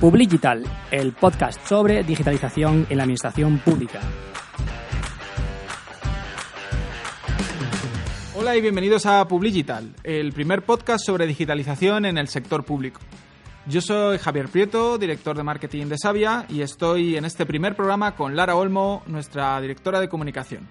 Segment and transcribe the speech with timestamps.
[0.00, 0.62] Publigital,
[0.92, 3.98] el podcast sobre digitalización en la administración pública.
[8.36, 13.00] Hola y bienvenidos a Publigital, el primer podcast sobre digitalización en el sector público.
[13.66, 18.14] Yo soy Javier Prieto, director de marketing de Sabia, y estoy en este primer programa
[18.14, 20.68] con Lara Olmo, nuestra directora de comunicación.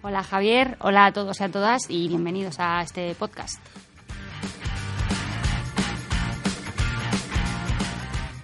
[0.00, 3.60] Hola Javier, hola a todos y a todas y bienvenidos a este podcast.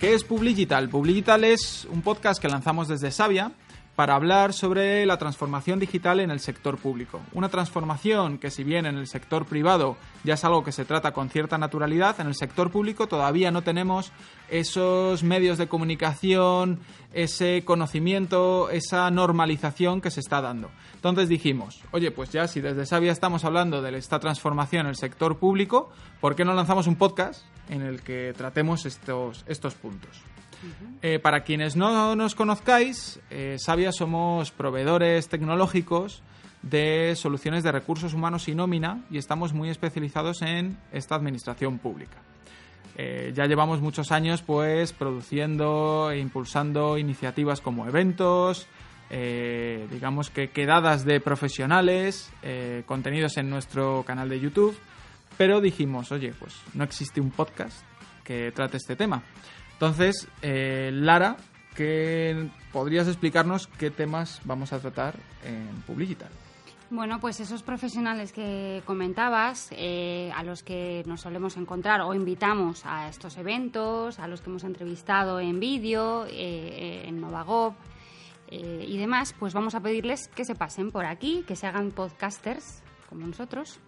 [0.04, 0.90] ¿Qué es Publigital?
[0.90, 3.52] Publigital es un podcast que lanzamos desde Sabia
[3.96, 7.20] para hablar sobre la transformación digital en el sector público.
[7.32, 11.12] Una transformación que si bien en el sector privado ya es algo que se trata
[11.12, 14.12] con cierta naturalidad, en el sector público todavía no tenemos
[14.50, 16.80] esos medios de comunicación,
[17.12, 20.70] ese conocimiento, esa normalización que se está dando.
[20.94, 24.96] Entonces dijimos, oye, pues ya si desde Sabia estamos hablando de esta transformación en el
[24.96, 25.90] sector público,
[26.20, 30.33] ¿por qué no lanzamos un podcast en el que tratemos estos, estos puntos?
[31.02, 36.22] Eh, para quienes no nos conozcáis, eh, Sabia somos proveedores tecnológicos
[36.62, 42.16] de soluciones de recursos humanos y nómina y estamos muy especializados en esta administración pública.
[42.96, 48.66] Eh, ya llevamos muchos años pues produciendo e impulsando iniciativas como eventos,
[49.10, 52.32] digamos que quedadas de profesionales,
[52.86, 54.76] contenidos en nuestro canal de YouTube,
[55.36, 57.84] pero dijimos, oye, pues no existe un podcast
[58.24, 59.22] que trate este tema.
[59.84, 61.36] Entonces, eh, Lara,
[61.76, 66.30] ¿qué podrías explicarnos qué temas vamos a tratar en Publicital?
[66.88, 72.86] Bueno, pues esos profesionales que comentabas, eh, a los que nos solemos encontrar o invitamos
[72.86, 77.74] a estos eventos, a los que hemos entrevistado en vídeo, eh, en Novagov
[78.50, 82.82] y demás, pues vamos a pedirles que se pasen por aquí, que se hagan podcasters
[83.10, 83.80] como nosotros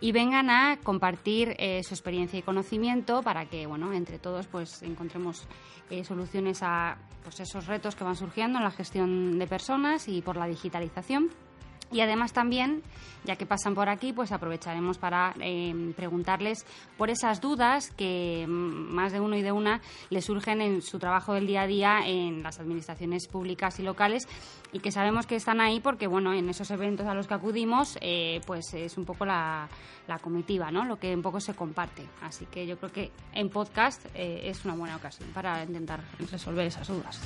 [0.00, 4.82] y vengan a compartir eh, su experiencia y conocimiento para que, bueno, entre todos pues
[4.82, 5.46] encontremos
[5.90, 10.22] eh, soluciones a pues, esos retos que van surgiendo en la gestión de personas y
[10.22, 11.30] por la digitalización.
[11.90, 12.82] Y además también,
[13.24, 16.66] ya que pasan por aquí, pues aprovecharemos para eh, preguntarles
[16.98, 20.98] por esas dudas que mm, más de uno y de una le surgen en su
[20.98, 24.28] trabajo del día a día en las administraciones públicas y locales
[24.72, 27.96] y que sabemos que están ahí porque, bueno, en esos eventos a los que acudimos,
[28.00, 29.68] eh, pues es un poco la,
[30.22, 30.84] comitiva, ¿no?
[30.84, 32.06] Lo que un poco se comparte.
[32.22, 36.00] Así que yo creo que en podcast eh, es una buena ocasión para intentar
[36.30, 37.20] resolver esas dudas.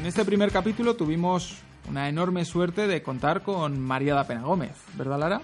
[0.00, 4.72] En este primer capítulo tuvimos una enorme suerte de contar con María da Pena Gómez,
[4.94, 5.42] ¿verdad, Lara?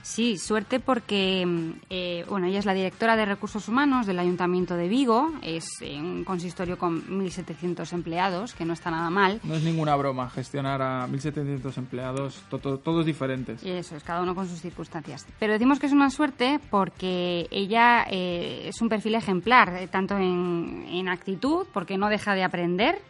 [0.00, 4.74] Sí, suerte porque mm, eh, bueno, ella es la directora de Recursos Humanos del Ayuntamiento
[4.74, 9.38] de Vigo, es un consistorio con 1.700 empleados, que no está nada mal.
[9.44, 13.62] No es ninguna broma gestionar a 1.700 empleados, todos diferentes.
[13.62, 15.26] Eso es, cada uno con sus circunstancias.
[15.38, 20.16] Pero decimos que es una suerte porque ella eh, es un perfil ejemplar, eh, tanto
[20.16, 23.02] en, en actitud, porque no deja de aprender,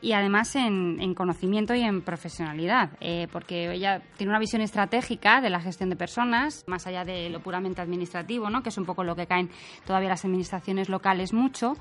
[0.00, 5.50] y además en, conocimiento y en profesionalidad, eh, porque ella tiene una visión estratégica de
[5.50, 8.62] la gestión de personas, más allá de lo puramente administrativo, ¿no?
[8.62, 9.50] que es un poco lo que caen
[9.86, 11.74] todavía las administraciones locales mucho.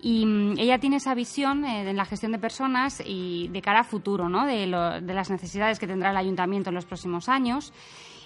[0.00, 3.80] Y mm, ella tiene esa visión eh, en la gestión de personas y de cara
[3.80, 4.46] a futuro, ¿no?
[4.46, 4.66] de,
[5.02, 7.72] de las necesidades que tendrá el ayuntamiento en los próximos años.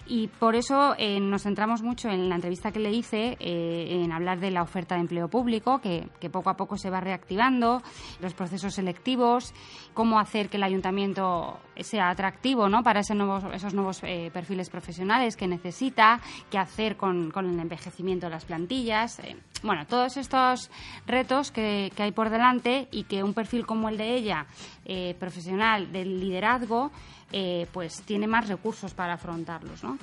[0.06, 4.10] Y por eso eh, nos centramos mucho en la entrevista que le hice eh, en
[4.10, 7.82] hablar de la oferta de empleo público, que, poco a poco se va reactivando,
[8.20, 9.54] los procesos selectivos,
[9.94, 12.82] cómo hacer que el ayuntamiento sea atractivo ¿no?
[12.82, 16.20] para ese nuevos, esos nuevos eh, perfiles profesionales que necesita,
[16.50, 19.22] qué hacer con, con el envejecimiento de las plantillas.
[19.62, 20.70] bueno, todos estos
[21.06, 24.46] retos que, que, hay por delante y que un perfil como el de ella,
[25.18, 26.90] profesional del liderazgo,
[27.32, 29.98] eh, pues tiene más recursos para afrontarlos ¿no?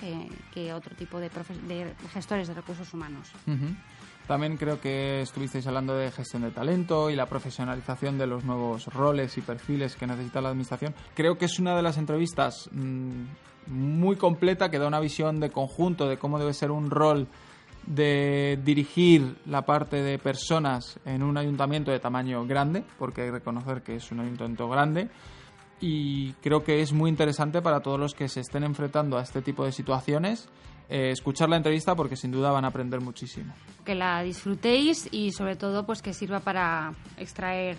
[0.54, 1.30] que, otro tipo de,
[2.12, 3.32] gestores de recursos humanos.
[4.28, 8.86] También creo que estuvisteis hablando de gestión de talento y la profesionalización de los nuevos
[8.88, 10.94] roles y perfiles que necesita la Administración.
[11.16, 13.24] Creo que es una de las entrevistas mm,
[13.68, 17.28] muy completa que da una visión de conjunto de cómo debe ser un rol
[17.86, 23.34] de dirigir la parte de personas en un ayuntamiento de tamaño grande, porque hay que
[23.34, 25.10] reconocer que es un ayuntamiento grande
[25.80, 29.42] y creo que es muy interesante para todos los que se estén enfrentando a este
[29.42, 30.50] tipo de situaciones
[30.92, 33.54] eh, escuchar la entrevista porque sin duda van a aprender muchísimo.
[33.86, 37.78] Que la disfrutéis y sobre todo pues que sirva para extraer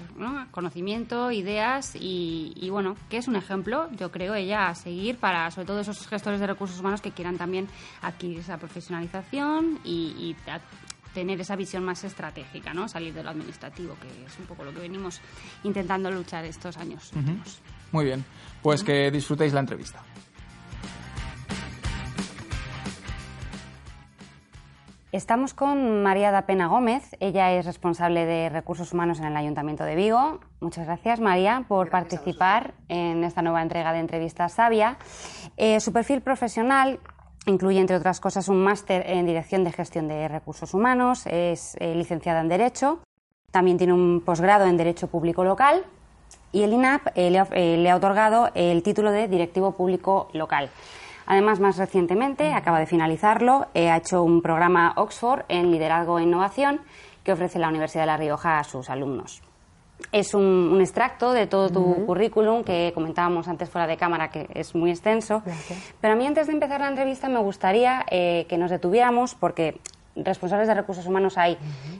[0.52, 5.66] conocimiento, ideas y, bueno, que es un ejemplo, yo creo, ella a seguir para sobre
[5.66, 7.66] todo esos gestores de recursos humanos que quieran también
[8.00, 10.36] adquirir esa profesionalización y,
[11.12, 12.86] tener esa visión más estratégica, ¿no?
[12.86, 15.20] Salir de lo administrativo, que es un poco lo que venimos
[15.64, 17.10] intentando luchar estos años
[17.92, 18.24] muy bien,
[18.62, 20.02] pues que disfrutéis la entrevista.
[25.12, 27.16] Estamos con María da Pena Gómez.
[27.18, 30.38] Ella es responsable de recursos humanos en el Ayuntamiento de Vigo.
[30.60, 34.98] Muchas gracias, María, por participar en esta nueva entrega de entrevistas Sabia.
[35.56, 37.00] Eh, su perfil profesional
[37.46, 41.26] incluye, entre otras cosas, un máster en Dirección de Gestión de Recursos Humanos.
[41.26, 43.00] Es eh, licenciada en Derecho.
[43.50, 45.84] También tiene un posgrado en Derecho Público Local.
[46.52, 50.70] Y el INAP eh, le ha otorgado el título de Directivo Público Local.
[51.26, 56.24] Además, más recientemente, acaba de finalizarlo, eh, ha hecho un programa Oxford en liderazgo e
[56.24, 56.80] innovación
[57.22, 59.40] que ofrece la Universidad de La Rioja a sus alumnos.
[60.10, 64.74] Es un, extracto de todo tu currículum que comentábamos antes fuera de cámara, que es
[64.74, 65.42] muy extenso.
[66.00, 69.78] Pero a mí, antes de empezar la entrevista, me gustaría eh, que nos detuviéramos, porque
[70.16, 71.56] responsables de recursos humanos hay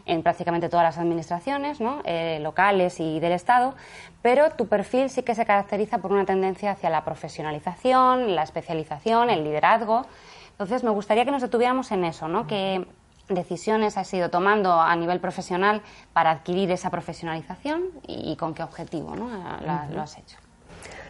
[0.07, 2.03] en prácticamente todas las administraciones, ¿no?
[2.05, 3.75] Eh, locales y del Estado,
[4.23, 9.31] pero tu perfil sí que se caracteriza por una tendencia hacia la profesionalización, la especialización,
[9.31, 10.07] el liderazgo.
[10.53, 12.47] Entonces, me gustaría que nos detuviéramos en eso, ¿no?
[12.47, 12.87] ¿Qué
[13.29, 15.83] decisiones has ido tomando a nivel profesional
[16.13, 19.29] para adquirir esa profesionalización y, con qué objetivo ¿no?
[19.93, 20.37] lo has hecho?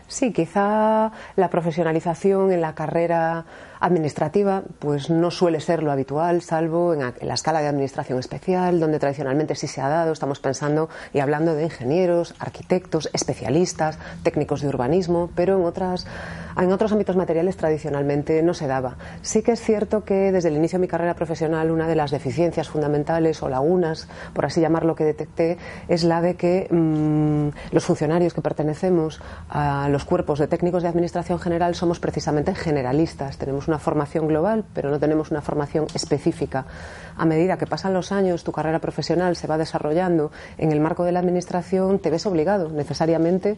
[0.06, 3.44] Sí, quizá la profesionalización en la carrera
[3.80, 8.98] administrativa pues no suele ser lo habitual, salvo en, la escala de administración especial, donde
[8.98, 10.12] tradicionalmente sí se ha dado.
[10.12, 16.06] Estamos pensando y hablando de ingenieros, arquitectos, especialistas, técnicos de urbanismo, pero en, otras,
[16.58, 18.96] en otros ámbitos materiales tradicionalmente no se daba.
[19.22, 22.10] Sí que es cierto que desde el inicio de mi carrera profesional una de las
[22.10, 25.56] deficiencias fundamentales o lagunas, por así llamarlo, que detecté
[25.88, 30.90] es la de que mm, los funcionarios que pertenecemos a los cuerpos de técnicos de
[30.90, 33.38] administración general somos precisamente generalistas.
[33.38, 36.66] Tenemos una formación global, pero no tenemos una formación específica.
[37.16, 41.04] A medida que pasan los años, tu carrera profesional se va desarrollando en el marco
[41.04, 43.56] de la Administración, te ves obligado necesariamente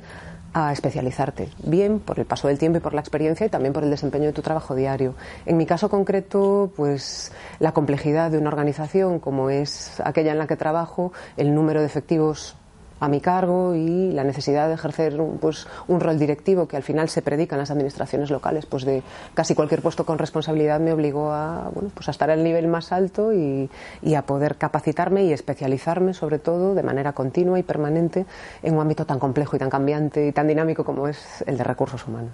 [0.55, 3.85] a especializarte, bien por el paso del tiempo y por la experiencia y también por
[3.85, 5.15] el desempeño de tu trabajo diario.
[5.47, 10.47] En mi caso concreto, pues la complejidad de una organización como es aquella en la
[10.47, 12.55] que trabajo, el número de efectivos
[13.03, 16.85] a mi cargo y la necesidad de ejercer un, pues, un rol directivo que al
[16.85, 19.03] final se predica en las administraciones locales, pues de
[19.35, 22.93] casi cualquier puesto con responsabilidad me obligó a, bueno, pues a estar al nivel más
[22.93, 23.69] alto y,
[24.03, 28.25] y, a poder capacitarme y especializarme sobre todo de manera continua y permanente
[28.63, 31.65] en un ámbito tan complejo y tan cambiante y tan dinámico como es el de
[31.65, 32.31] recursos humanos.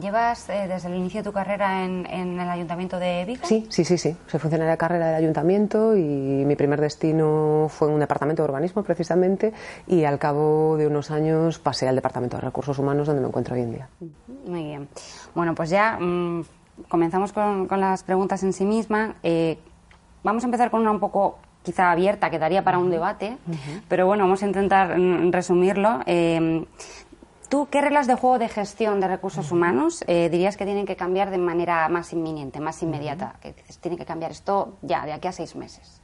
[0.00, 3.46] ¿Llevas eh, desde el inicio de tu carrera en, en, el Ayuntamiento de Vigo?
[3.46, 4.16] Sí, sí, sí, sí.
[4.26, 6.02] Soy funcionaria de carrera del Ayuntamiento y
[6.44, 9.52] mi primer destino fue en un departamento de urbanismo precisamente
[9.92, 13.54] y al cabo de unos años pasé al Departamento de Recursos Humanos donde me encuentro
[13.54, 13.88] hoy en día.
[14.46, 14.88] Muy bien.
[15.34, 16.44] Bueno, pues ya mm,
[16.88, 19.16] comenzamos con, las preguntas en sí misma.
[19.22, 19.58] Eh,
[20.22, 23.36] vamos a empezar con una un poco quizá abierta, que daría para un debate,
[23.86, 26.00] pero bueno, vamos a intentar mm, resumirlo.
[26.06, 26.64] Eh,
[27.52, 30.96] ¿Tú qué reglas de juego de gestión de recursos humanos eh, dirías que tienen que
[30.96, 33.34] cambiar de manera más inminente, más inmediata?
[33.42, 36.00] Que tiene que cambiar esto ya, de aquí a seis meses.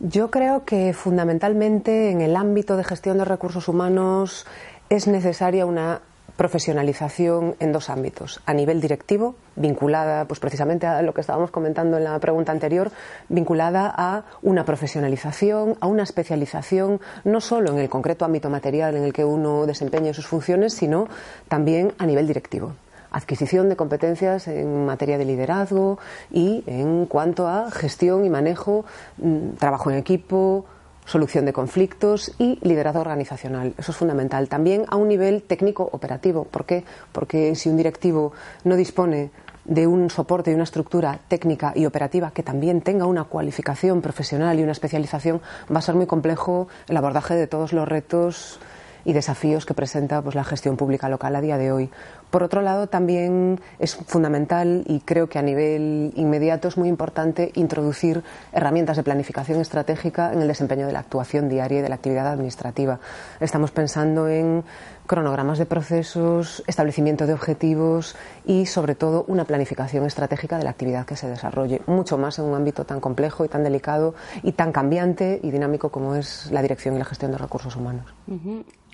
[0.00, 4.46] Yo creo que fundamentalmente en el ámbito de gestión de recursos humanos
[4.90, 6.02] es necesaria una
[6.36, 8.40] profesionalización en dos ámbitos.
[8.46, 12.92] A nivel directivo, vinculada pues precisamente a lo que estábamos comentando en la pregunta anterior,
[13.28, 19.02] vinculada a una profesionalización, a una especialización, no solo en el concreto ámbito material en
[19.02, 21.08] el que uno desempeña sus funciones, sino
[21.48, 22.72] también a nivel directivo
[23.10, 25.98] adquisición de competencias en materia de liderazgo
[26.30, 28.84] y en cuanto a gestión y manejo,
[29.18, 30.64] mm, trabajo en equipo,
[31.08, 33.74] solución de conflictos y liderazgo organizacional.
[33.78, 34.48] Eso es fundamental.
[34.48, 36.44] También a un nivel técnico operativo.
[36.44, 36.84] ¿Por qué?
[37.12, 38.32] Porque si un directivo
[38.64, 39.30] no dispone
[39.64, 44.58] de un soporte y una estructura técnica y operativa que también tenga una cualificación profesional
[44.58, 45.40] y una especialización,
[45.72, 48.60] va a ser muy complejo el abordaje de todos los retos
[49.04, 51.90] y desafíos que presenta pues, la gestión pública local a día de hoy.
[52.30, 57.52] Por otro lado, también es fundamental y creo que a nivel inmediato es muy importante
[57.54, 61.94] introducir herramientas de planificación estratégica en el desempeño de la actuación diaria y de la
[61.94, 63.00] actividad administrativa.
[63.40, 64.64] Estamos pensando en
[65.06, 71.06] cronogramas de procesos, establecimiento de objetivos y, sobre todo, una planificación estratégica de la actividad
[71.06, 74.70] que se desarrolle, mucho más en un ámbito tan complejo y tan delicado y tan
[74.70, 78.04] cambiante y dinámico como es la dirección y la gestión de recursos humanos.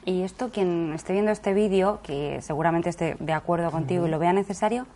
[0.04, 4.18] Y esto, quien esté viendo este vídeo, que seguramente esté de acuerdo contigo y lo
[4.18, 4.86] vea necesario,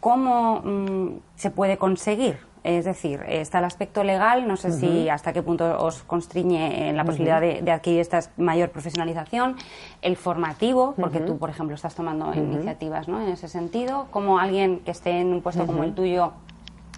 [0.00, 2.38] ¿cómo mm, se puede conseguir?
[2.64, 7.04] Es decir, está el aspecto legal, no sé si hasta qué punto os constriñe la
[7.04, 9.56] posibilidad de, adquirir esta mayor profesionalización,
[10.00, 13.20] el formativo, porque tú, por ejemplo, estás tomando iniciativas ¿no?
[13.20, 16.32] en ese sentido, como alguien que esté en un puesto como el tuyo,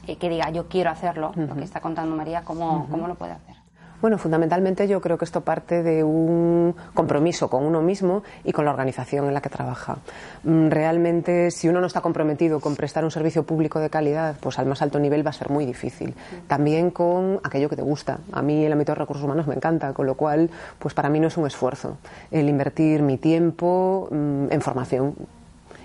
[0.06, 3.32] eh, que diga yo quiero hacerlo, lo que está contando María, ¿cómo, ¿cómo lo puede
[3.32, 3.65] hacer?
[4.00, 8.64] Bueno, fundamentalmente yo creo que esto parte de un compromiso con uno mismo y con
[8.64, 9.98] la organización en la que trabaja.
[10.44, 14.58] Mm, realmente, si uno no está comprometido con prestar un servicio público de calidad, pues
[14.58, 16.14] al más alto nivel va a ser muy difícil.
[16.46, 18.18] También con aquello que te gusta.
[18.32, 21.20] A mí el ámbito de recursos humanos me encanta, con lo cual, pues para mí
[21.20, 21.96] no es un esfuerzo
[22.30, 25.14] el invertir mi tiempo mm, en formación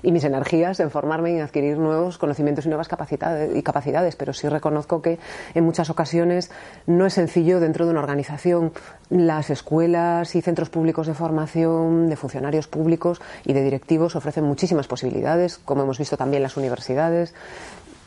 [0.04, 4.34] y mis energías en formarme y adquirir nuevos conocimientos y nuevas capacidades, y capacidades, pero
[4.34, 5.20] sí reconozco que
[5.54, 6.52] en muchas ocasiones
[6.88, 8.72] no es sencillo dentro de una organización.
[9.10, 14.88] Las escuelas y centros públicos de formación de funcionarios públicos y de directivos ofrecen muchísimas
[14.88, 17.34] posibilidades, como hemos visto también las universidades.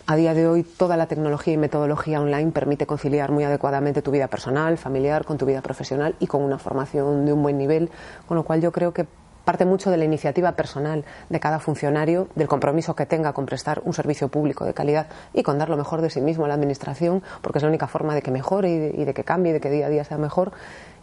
[0.06, 4.10] A día de hoy, toda la tecnología y metodología online permite conciliar muy adecuadamente tu
[4.10, 7.88] vida personal, familiar, con tu vida profesional y con una formación de un buen nivel,
[8.28, 9.06] con lo cual yo creo que
[9.44, 13.82] parte mucho de la iniciativa personal de cada funcionario, del compromiso que tenga con prestar
[13.84, 16.54] un servicio público de calidad y con dar lo mejor de sí mismo a la
[16.54, 19.70] Administración, porque es la única forma de que mejore y de, que cambie, de que
[19.70, 20.52] día a día sea mejor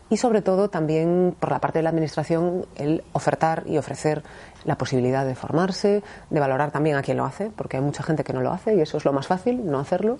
[0.09, 4.23] y sobre todo también por la parte de la Administración el ofertar y ofrecer
[4.65, 8.25] la posibilidad de formarse, de valorar también a quien lo hace, porque hay mucha gente
[8.25, 10.17] que no lo hace y eso es lo más fácil, no hacerlo.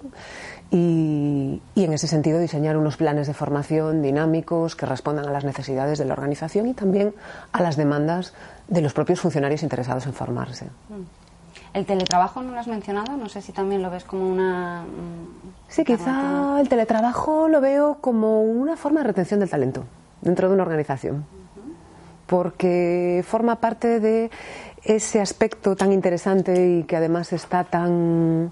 [0.74, 5.44] Y, y, en ese sentido diseñar unos planes de formación dinámicos que respondan a las
[5.44, 7.14] necesidades de la organización y también
[7.52, 8.34] a las demandas
[8.70, 10.68] de los propios funcionarios interesados en formarse.
[11.74, 14.84] El teletrabajo no lo has mencionado, no sé si también lo ves como una...
[15.70, 19.86] Sí, quizá el teletrabajo lo veo como una forma de retención del talento
[20.22, 21.26] dentro de una organización,
[22.28, 24.32] porque forma parte de
[24.84, 28.52] ese aspecto tan interesante y que además está tan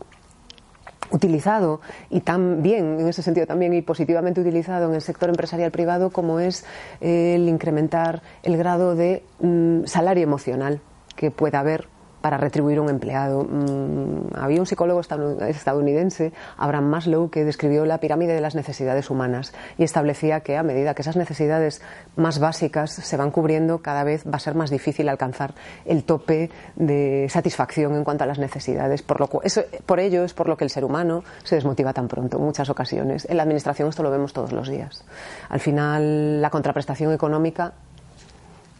[1.12, 5.72] utilizado y tan bien, en ese sentido también y positivamente utilizado en el sector empresarial
[5.72, 6.66] privado como es
[7.02, 10.82] el incrementar el grado de mm, salario emocional
[11.16, 11.88] que pueda haber
[12.22, 13.44] para retribuir un empleado.
[13.44, 19.54] Mm, había un psicólogo estadounidense, Abraham Maslow, que describió la pirámide de las necesidades humanas
[19.78, 21.82] y establecía que a medida que esas necesidades
[22.16, 25.54] más básicas se van cubriendo, cada vez va a ser más difícil alcanzar
[25.86, 29.02] el tope de satisfacción en cuanto a las necesidades.
[29.02, 32.38] Por, lo por ello es por lo que el ser humano se desmotiva tan pronto
[32.38, 33.28] en muchas ocasiones.
[33.30, 35.04] En la administración esto lo vemos todos los días.
[35.50, 37.74] Al final, la contraprestación económica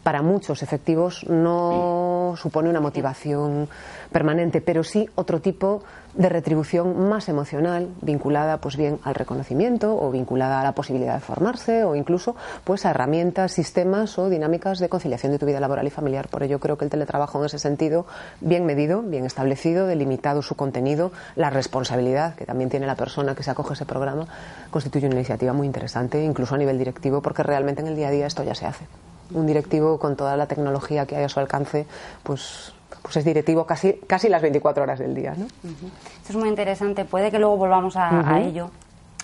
[0.02, 3.68] para muchos efectivos no supone una motivación
[4.12, 5.82] permanente, pero sí otro tipo
[6.14, 11.20] de retribución más emocional, vinculada pues bien al reconocimiento o vinculada a la posibilidad de
[11.20, 12.34] formarse o incluso
[12.64, 16.28] pues a herramientas, sistemas o dinámicas de conciliación de tu vida laboral y familiar.
[16.28, 18.06] Por ello creo que el teletrabajo en ese sentido,
[18.40, 23.42] bien medido, bien establecido, delimitado su contenido, la responsabilidad que también tiene la persona que
[23.42, 24.26] se acoge a ese programa,
[24.70, 28.10] constituye una iniciativa muy interesante, incluso a nivel directivo, porque realmente en el día a
[28.10, 31.40] día esto ya se hace un directivo con toda la tecnología que hay a su
[31.40, 31.86] alcance,
[32.22, 32.72] pues
[33.02, 35.34] pues es directivo casi, casi las 24 horas del día.
[35.36, 35.46] ¿no?
[35.46, 37.04] Esto es muy interesante.
[37.04, 38.70] Puede que luego volvamos a, ello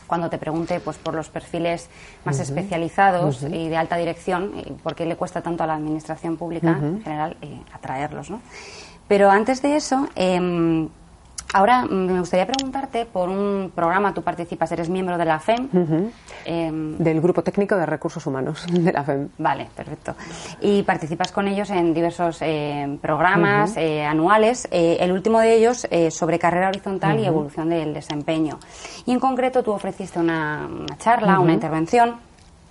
[0.07, 1.89] cuando te pregunte pues, por los perfiles
[2.25, 6.37] más especializados y de alta dirección, y por qué le cuesta tanto a la administración
[6.37, 8.31] pública en general eh, atraerlos.
[8.31, 8.41] ¿no?
[9.09, 10.89] Pero antes de eso, eh,
[11.53, 15.69] Ahora mm, me gustaría preguntarte por un programa, tú participas, eres miembro de la FEM.
[16.45, 19.29] Em, Del Grupo Técnico de Recursos Humanos de la FEM.
[19.39, 20.15] Vale, perfecto.
[20.61, 25.87] Y participas con ellos en diversos eh, programas eh, anuales, eh, el último de ellos
[26.11, 28.59] sobre carrera horizontal y evolución del desempeño.
[29.05, 32.17] Y en concreto tú ofreciste una charla, una intervención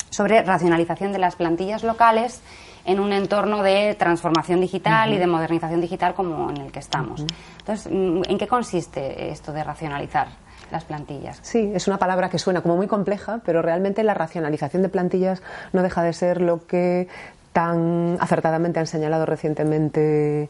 [0.10, 2.42] sobre racionalización de las plantillas locales
[2.86, 7.26] en un entorno de transformación digital y de modernización digital como en el que estamos.
[7.60, 10.28] Entonces, mm, ¿en qué consiste esto de racionalizar?
[10.72, 11.40] las plantillas.
[11.44, 15.44] Sí, es una palabra que suena como muy compleja, pero realmente la racionalización de plantillas
[15.74, 17.08] no deja de ser lo que
[17.54, 20.50] tan acertadamente han señalado recientemente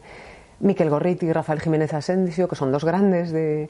[0.60, 3.68] Miquel Gorriti y Rafael Jiménez Asensio, que son dos grandes de,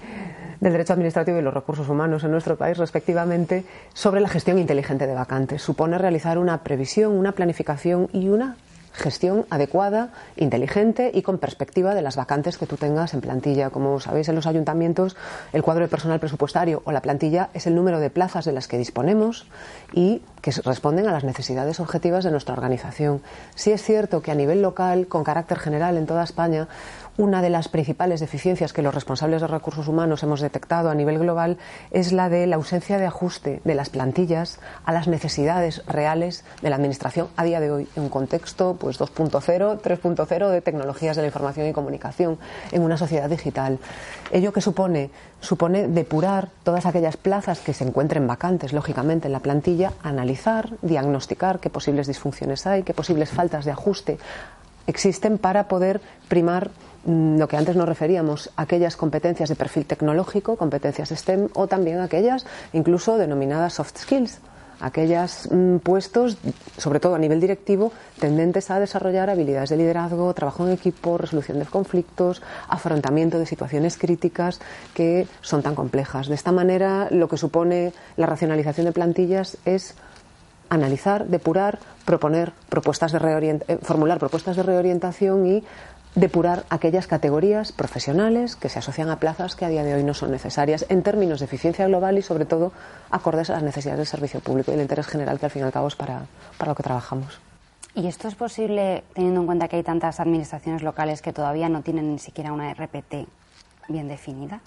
[0.61, 5.07] del derecho administrativo y los recursos humanos en nuestro país, respectivamente, sobre la gestión inteligente
[5.07, 5.63] de vacantes.
[5.63, 8.57] Supone realizar una previsión, una planificación y una
[8.97, 13.71] gestión adecuada, inteligente y con perspectiva de las vacantes que tú tengas en plantilla.
[13.71, 15.17] Como sabéis, en los ayuntamientos
[15.53, 18.69] el cuadro de personal presupuestario o la plantilla es el número de plazas de las
[18.69, 19.47] que disponemos
[19.93, 23.21] y que responden a las necesidades objetivas de nuestra organización.
[23.55, 26.69] Sí es cierto que a nivel local, con carácter general en toda España,
[27.19, 31.19] una de las principales deficiencias que los responsables de recursos humanos hemos detectado a nivel
[31.19, 31.57] global
[31.91, 36.71] es la de la ausencia de ajuste de las plantillas a las necesidades reales de
[36.71, 41.23] la Administración a día de hoy, en un contexto pues 2.0, 3.0 de tecnologías de
[41.23, 42.39] la información y comunicación
[42.71, 43.79] en una sociedad digital.
[44.31, 45.11] ¿Ello que supone?
[45.41, 51.61] Supone depurar todas aquellas plazas que se encuentren vacantes, lógicamente, en la plantilla, analizar, diagnosticar
[51.61, 54.19] qué posibles disfunciones hay, qué posibles faltas de ajuste
[54.87, 56.71] existen para poder primar
[57.07, 62.45] lo que antes nos referíamos, aquellas competencias de perfil tecnológico, competencias STEM o también aquellas
[62.73, 64.41] incluso denominadas soft skills,
[64.81, 66.37] aquellos mm, puestos,
[66.77, 71.59] sobre todo a nivel directivo, tendentes a desarrollar habilidades de liderazgo, trabajo en equipo, resolución
[71.59, 74.61] de conflictos, afrontamiento de situaciones críticas
[74.93, 76.29] que son tan complejas.
[76.29, 79.95] De esta manera, lo que supone la racionalización de plantillas es
[80.69, 83.19] analizar, depurar, proponer propuestas de
[83.69, 85.65] eh, formular propuestas de reorientación y
[86.17, 90.15] depurar aquellas categorías profesionales que se asocian a plazas que a día de hoy no
[90.15, 92.73] son necesarias en términos de eficiencia global y sobre todo
[93.11, 95.65] acordes a las necesidades del servicio público y el interés general que al fin y
[95.67, 96.23] al cabo es para,
[96.57, 97.39] para lo que trabajamos.
[97.95, 101.83] ¿Y esto es posible teniendo en cuenta que hay tantas administraciones locales que todavía no
[101.83, 103.29] tienen ni siquiera una RPT
[103.89, 104.61] bien definida?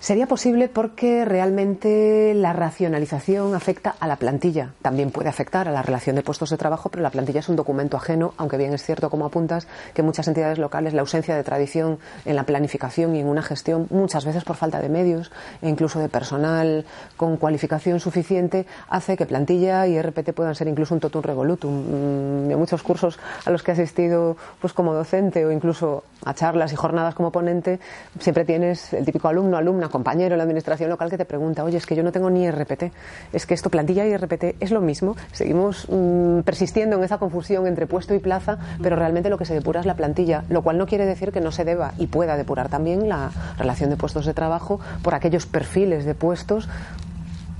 [0.00, 4.70] Sería posible porque realmente la racionalización afecta a la plantilla.
[4.80, 7.56] También puede afectar a la relación de puestos de trabajo, pero la plantilla es un
[7.56, 11.42] documento ajeno, aunque bien es cierto, como apuntas, que muchas entidades locales la ausencia de
[11.42, 15.68] tradición en la planificación y en una gestión, muchas veces por falta de medios e
[15.68, 16.86] incluso de personal
[17.16, 21.72] con cualificación suficiente, hace que plantilla y RPT puedan ser incluso un totum revolutum.
[21.72, 26.34] Mm, en muchos cursos a los que he asistido pues como docente o incluso a
[26.34, 27.80] charlas y jornadas como ponente,
[28.20, 31.76] siempre tienes el típico alumno, alumna compañero en la administración local que te pregunta, oye,
[31.76, 32.92] es que yo no tengo ni RPT,
[33.32, 37.66] es que esto plantilla y RPT es lo mismo, seguimos mm, persistiendo en esa confusión
[37.66, 40.78] entre puesto y plaza, pero realmente lo que se depura es la plantilla, lo cual
[40.78, 44.26] no quiere decir que no se deba y pueda depurar también la relación de puestos
[44.26, 46.68] de trabajo por aquellos perfiles de puestos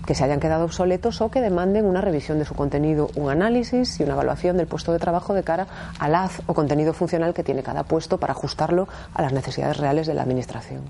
[0.08, 4.00] que se hayan quedado obsoletos o que demanden una revisión de su contenido, un análisis
[4.00, 5.66] y una evaluación del puesto de trabajo de cara
[5.98, 10.06] al haz o contenido funcional que tiene cada puesto para ajustarlo a las necesidades reales
[10.06, 10.84] de la Administración.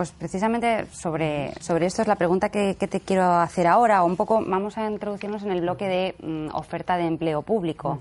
[0.00, 4.02] Pues precisamente sobre, sobre esto es la pregunta que, te quiero hacer ahora.
[4.02, 7.98] Un poco vamos a introducirnos en el bloque de mm, oferta de empleo público.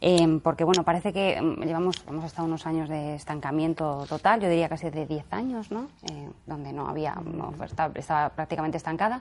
[0.00, 4.48] Em, porque, bueno, parece que mm, llevamos, hemos estado unos años de estancamiento total, yo
[4.48, 5.88] diría casi de 10 años, ¿no?
[6.10, 7.14] Eh, donde no había
[7.46, 9.20] oferta, estaba prácticamente estancada.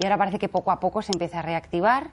[0.00, 2.10] Y ahora parece que poco a poco se empieza a reactivar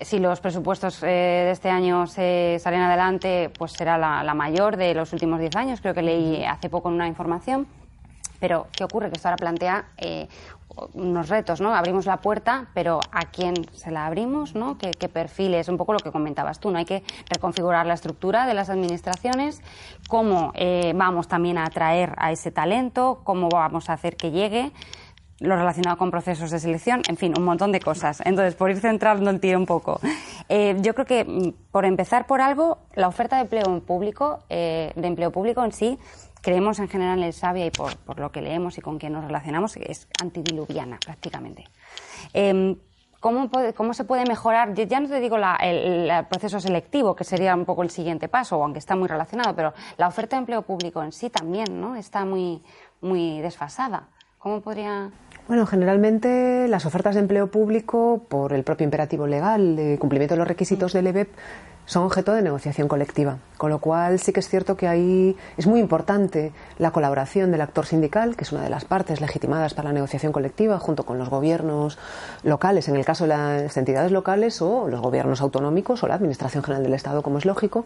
[0.00, 4.76] si los presupuestos eh, de este año se salen adelante, pues será la, la, mayor
[4.76, 5.80] de los últimos 10 años.
[5.80, 7.68] Creo que leí hace poco en una información.
[8.40, 9.10] Pero, ¿qué ocurre?
[9.10, 10.28] Que esto ahora plantea eh,
[10.94, 11.74] unos retos, ¿no?
[11.74, 14.78] Abrimos la puerta, pero ¿a quién se la abrimos, ¿no?
[14.78, 15.68] ¿Qué, ¿Qué, perfiles?
[15.68, 16.78] Un poco lo que comentabas tú, ¿no?
[16.78, 19.62] Hay que reconfigurar la estructura de las administraciones,
[20.08, 24.72] cómo eh, vamos también a atraer a ese talento, cómo vamos a hacer que llegue
[25.38, 28.20] lo relacionado con procesos de selección, en fin, un montón de cosas.
[28.26, 29.98] Entonces, por ir centrando en ti un poco,
[30.50, 34.92] eh, yo creo que mm, por empezar por algo, la oferta de empleo público, de
[34.94, 35.98] empleo público en sí,
[36.42, 39.24] creemos en general en el Sabia y por, lo que leemos y con quien nos
[39.24, 41.64] relacionamos, es antidiluviana prácticamente.
[42.32, 42.76] Em,
[43.20, 44.72] ¿Cómo, ¿Cómo, se puede mejorar?
[44.72, 48.78] Ya no te digo el, proceso selectivo, que sería un poco el siguiente paso, aunque
[48.78, 51.96] está muy relacionado, pero la oferta de empleo público en sí también ¿no?
[51.96, 52.62] está muy,
[53.02, 54.08] muy desfasada.
[54.38, 55.10] ¿Cómo podría...?
[55.48, 60.38] Bueno, generalmente las ofertas de empleo público, por el propio imperativo legal de cumplimiento de
[60.38, 61.28] los requisitos del EBEP,
[61.90, 63.38] son objeto de negociación colectiva.
[63.56, 67.60] Con lo cual sí que es cierto que ahí es muy importante la colaboración del
[67.60, 71.18] actor sindical, que es una de las partes legitimadas para la negociación colectiva, junto con
[71.18, 71.98] los gobiernos
[72.44, 76.62] locales, en el caso de las entidades locales, o los gobiernos autonómicos o la Administración
[76.62, 77.84] General del Estado, como es lógico,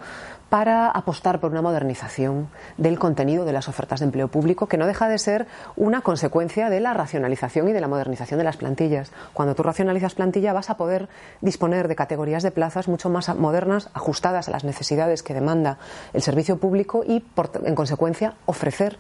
[0.51, 4.87] para apostar por una modernización del contenido de las ofertas de empleo público, que no
[4.87, 9.13] deja de ser una consecuencia de la racionalización y de la modernización de las plantillas.
[9.33, 11.09] Cuando tú racionalizas plantilla vas a poder
[11.41, 15.79] disponer de categorías de plazas mucho más modernas, ajustadas a las necesidades que demanda
[16.13, 17.25] el servicio público y,
[17.65, 18.99] en consecuencia, ofrecer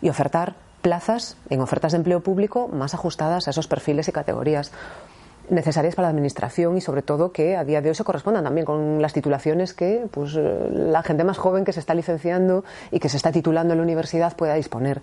[0.00, 4.72] y ofertar plazas en ofertas de empleo público más ajustadas a esos perfiles y categorías
[5.50, 8.64] necesarias para la administración y sobre todo que a día de hoy se correspondan también
[8.64, 13.08] con las titulaciones que pues la gente más joven que se está licenciando y que
[13.08, 15.02] se está titulando en la universidad pueda disponer.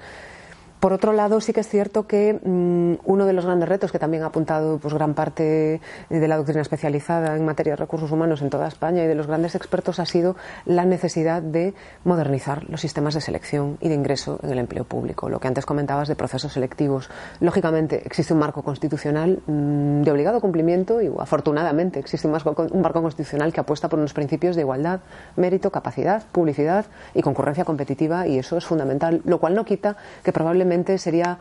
[0.80, 3.98] Por otro lado, sí que es cierto que mm, uno de los grandes retos que
[3.98, 8.44] también ha apuntado pues, gran parte de la doctrina especializada en materia de recursos humanos
[8.44, 10.36] en toda España y de los grandes expertos ha sido
[10.66, 15.30] la necesidad de modernizar los sistemas de selección y de ingreso en el empleo público.
[15.30, 17.10] Lo que antes comentabas de procesos selectivos.
[17.40, 22.82] Lógicamente, existe un marco constitucional mm, de obligado cumplimiento y, afortunadamente, existe un marco, un
[22.82, 25.00] marco constitucional que apuesta por unos principios de igualdad,
[25.38, 26.86] mérito, capacidad, publicidad
[27.16, 30.67] y concurrencia competitiva y eso es fundamental, lo cual no quita que probablemente
[30.98, 31.40] sería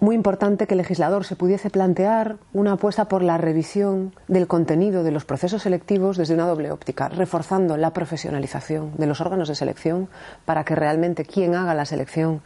[0.00, 5.02] muy importante que el legislador se pudiese plantear una apuesta por la revisión del contenido
[5.02, 9.54] de los procesos selectivos desde una doble óptica, reforzando la profesionalización de los órganos de
[9.54, 10.08] selección
[10.44, 12.42] para que realmente quien haga la selección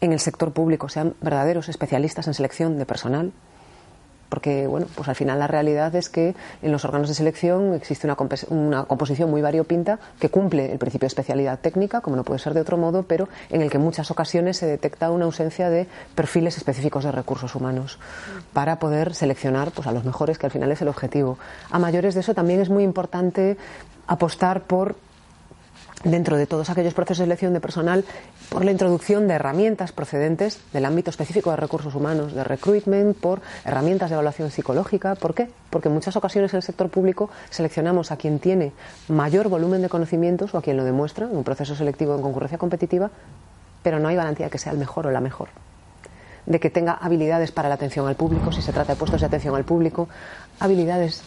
[0.00, 3.32] en el sector público sean verdaderos especialistas en selección de personal
[4.28, 8.06] porque bueno, pues al final la realidad es que en los órganos de selección existe
[8.06, 12.54] una, composición muy variopinta que cumple el principio de especialidad técnica, como no puede ser
[12.54, 15.86] de otro modo, pero en el que en muchas ocasiones se detecta una ausencia de
[16.14, 17.98] perfiles específicos de recursos humanos
[18.52, 21.38] para poder seleccionar pues, a los mejores, que al final es el objetivo.
[21.70, 23.56] A mayores de eso también es muy importante
[24.06, 24.96] apostar por
[26.04, 28.04] dentro de todos aquellos procesos de selección de personal
[28.48, 33.40] por la introducción de herramientas procedentes del ámbito específico de recursos humanos, de recruitment, por
[33.64, 35.14] herramientas de evaluación psicológica.
[35.14, 35.50] ¿Por qué?
[35.70, 38.72] Porque en muchas ocasiones en el sector público seleccionamos a quien tiene
[39.08, 42.58] mayor volumen de conocimientos o a quien lo demuestra en un proceso selectivo en concurrencia
[42.58, 43.10] competitiva,
[43.82, 45.48] pero no hay garantía de que sea el mejor o la mejor
[46.46, 49.26] de que tenga habilidades para la atención al público, si se trata de puestos de
[49.26, 50.08] atención al público,
[50.60, 51.22] habilidades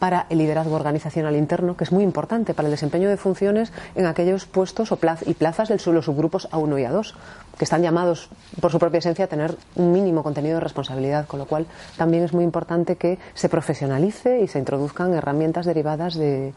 [0.00, 4.06] para el liderazgo organizacional interno, que es muy importante para el desempeño de funciones en
[4.06, 7.14] aquellos puestos o y plazas del los subgrupos A1 y A2,
[7.58, 11.38] que están llamados por su propia esencia a tener un mínimo contenido de responsabilidad, con
[11.38, 16.54] lo cual también es muy importante que se profesionalice y se introduzcan herramientas derivadas de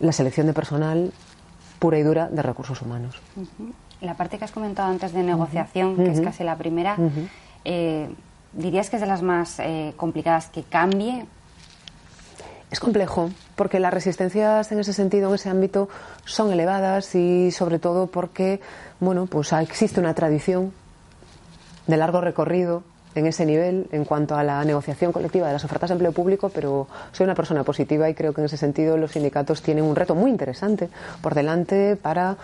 [0.00, 1.12] la selección de personal
[1.78, 3.20] pura y dura de recursos humanos.
[4.00, 6.96] La parte que has comentado antes de negociación, que es casi la primera,
[7.64, 8.10] eh,
[8.52, 11.24] ¿dirías que es de las más eh, complicadas que cambie
[12.70, 15.88] es complejo porque las resistencias en ese sentido, en ese ámbito,
[16.24, 18.60] son elevadas y sobre todo porque,
[19.00, 20.72] bueno, pues existe una tradición
[21.86, 22.82] de largo recorrido
[23.18, 26.48] en ese nivel en cuanto a la negociación colectiva de las ofertas de empleo público,
[26.48, 29.96] pero soy una persona positiva y creo que en ese sentido los sindicatos tienen un
[29.96, 30.88] reto muy interesante
[31.20, 32.36] por delante para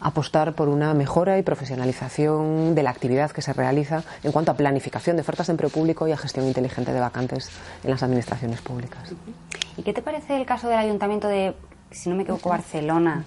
[0.00, 4.54] apostar por una mejora y profesionalización de la actividad que se realiza en cuanto a
[4.54, 7.50] planificación de ofertas de empleo público y a gestión inteligente de vacantes
[7.84, 9.14] en las administraciones públicas.
[9.76, 11.54] ¿Y qué te parece el caso del ayuntamiento de,
[11.90, 13.24] si no me equivoco, Barcelona?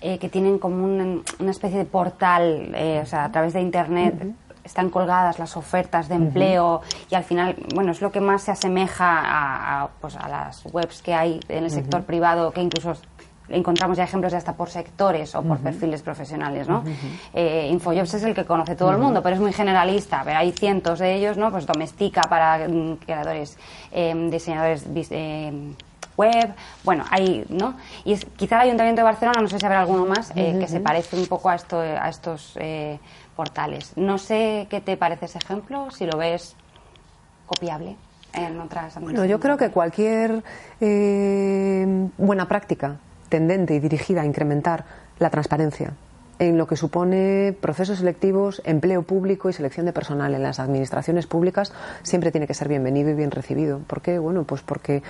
[0.00, 4.14] Eh, que tienen como una especie de portal, eh, o sea, a través de Internet,
[4.64, 8.50] están colgadas las ofertas de empleo y al final, bueno, es lo que más se
[8.50, 12.94] asemeja a, pues, a las webs que hay en el sector privado, que incluso
[13.48, 16.82] encontramos ya ejemplos de hasta por sectores o por perfiles profesionales, ¿no?
[17.34, 20.22] Eh, Infojobs es el que conoce todo el mundo, pero es muy generalista.
[20.24, 21.50] Pero hay cientos de ellos, ¿no?
[21.50, 23.58] Pues domestica para mm, creadores,
[23.92, 25.74] em, diseñadores em,
[26.16, 27.74] web, bueno, hay, ¿no?
[28.04, 30.68] Y es, quizá el Ayuntamiento de Barcelona, no sé si habrá alguno más, eh, que
[30.68, 32.98] se parece un poco a, esto, a estos eh,
[33.96, 36.56] No sé qué te parece ese ejemplo, si lo ves
[37.46, 37.96] copiable
[38.32, 40.42] en otras Bueno, yo creo que cualquier
[40.80, 42.96] eh, buena práctica
[43.28, 44.84] tendente y dirigida a incrementar
[45.18, 45.94] la transparencia
[46.38, 51.26] en lo que supone procesos selectivos, empleo público y selección de personal en las administraciones
[51.26, 53.78] públicas siempre tiene que ser bienvenido y bien recibido.
[53.80, 54.18] ¿Por qué?
[54.18, 55.02] Bueno, pues porque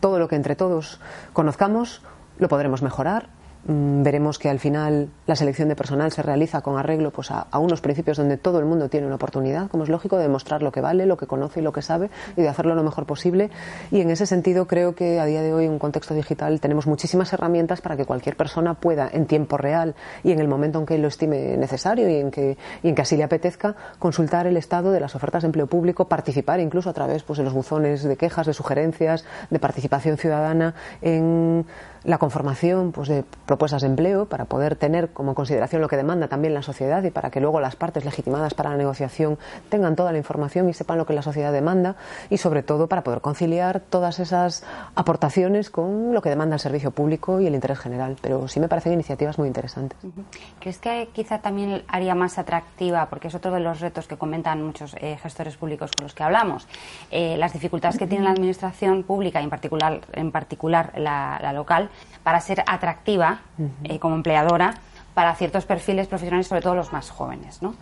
[0.00, 1.00] todo lo que entre todos
[1.32, 2.02] conozcamos
[2.38, 3.28] lo podremos mejorar,
[3.64, 7.80] veremos que al final la selección de personal se realiza con arreglo pues, a, unos
[7.80, 10.80] principios donde todo el mundo tiene una oportunidad, como es lógico, de demostrar lo que
[10.80, 13.50] vale, lo que conoce y lo que sabe y de hacerlo lo mejor posible.
[13.90, 16.86] Y en ese sentido creo que a día de hoy en un contexto digital tenemos
[16.86, 19.94] muchísimas herramientas para que cualquier persona pueda en tiempo real
[20.24, 23.02] y en el momento en que lo estime necesario y en que, y en que
[23.02, 26.92] así le apetezca consultar el estado de las ofertas de empleo público, participar incluso a
[26.92, 31.64] través pues, de los buzones de quejas, de sugerencias, de participación ciudadana en
[32.04, 36.28] la conformación pues, de propuestas de empleo para poder tener como consideración lo que demanda
[36.28, 39.38] también la sociedad y para que luego las partes legitimadas para la negociación
[39.68, 41.96] tengan toda la información y sepan lo que la sociedad demanda
[42.30, 46.90] y sobre todo para poder conciliar todas esas aportaciones con lo que demanda el servicio
[46.90, 48.16] público y el interés general.
[48.20, 49.98] Pero sí me parecen iniciativas muy interesantes.
[50.60, 54.62] ¿Crees que quizá también haría más atractiva, porque es otro de los retos que comentan
[54.62, 56.66] muchos eh, gestores públicos con los que hablamos,
[57.10, 61.90] eh, las dificultades que tiene la administración pública y en particular, en particular la local
[62.22, 63.40] para ser atractiva
[63.84, 64.74] eh, como empleadora
[65.14, 67.74] para ciertos perfiles profesionales, sobre todo los más jóvenes, ¿no?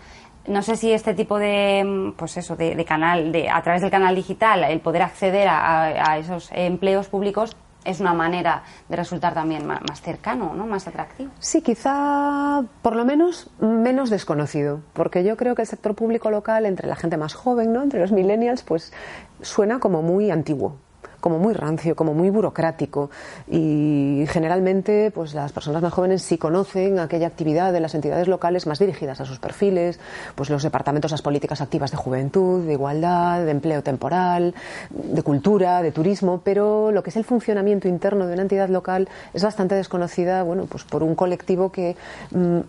[0.46, 3.90] No sé si este tipo de, mm, pues eso, de, canal, de, a través del
[3.90, 9.66] canal digital, el poder acceder a, esos empleos públicos es una manera de resultar también
[9.66, 10.66] más, cercano, ¿no?
[10.66, 11.30] más atractivo.
[11.38, 16.66] Sí, quizá por lo menos menos desconocido, porque yo creo que el sector público local,
[16.66, 17.82] entre la gente más joven, ¿no?
[17.82, 18.92] entre los millennials, pues
[19.40, 20.76] suena como muy antiguo
[21.20, 23.10] como muy rancio, como muy burocrático.
[23.48, 28.66] Y generalmente pues las personas más jóvenes sí conocen aquella actividad de las entidades locales
[28.66, 30.00] más dirigidas a sus perfiles,
[30.34, 34.54] pues los departamentos, las políticas activas de juventud, de igualdad, de empleo temporal,
[34.90, 39.08] de cultura, de turismo, pero lo que es el funcionamiento interno de una entidad local
[39.34, 41.96] es bastante desconocida, bueno, pues por un colectivo que
[42.30, 42.60] mm,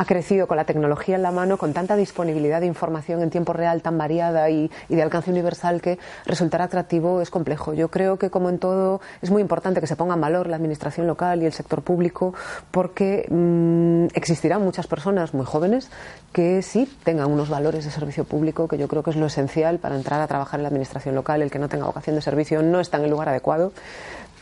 [0.00, 3.52] ha crecido con la tecnología en la mano, con tanta disponibilidad de información en tiempo
[3.52, 7.74] real tan variada y, de alcance universal que resultar atractivo es complejo.
[7.74, 10.56] Yo creo que, como en todo, es muy importante que se ponga en valor la
[10.56, 12.32] administración local y el sector público
[12.70, 15.90] porque mm, existirán muchas personas muy jóvenes
[16.32, 19.80] que sí tengan unos valores de servicio público, que yo creo que es lo esencial
[19.80, 21.42] para entrar a trabajar en la administración local.
[21.42, 23.74] El que no tenga vocación de servicio no está en el lugar adecuado,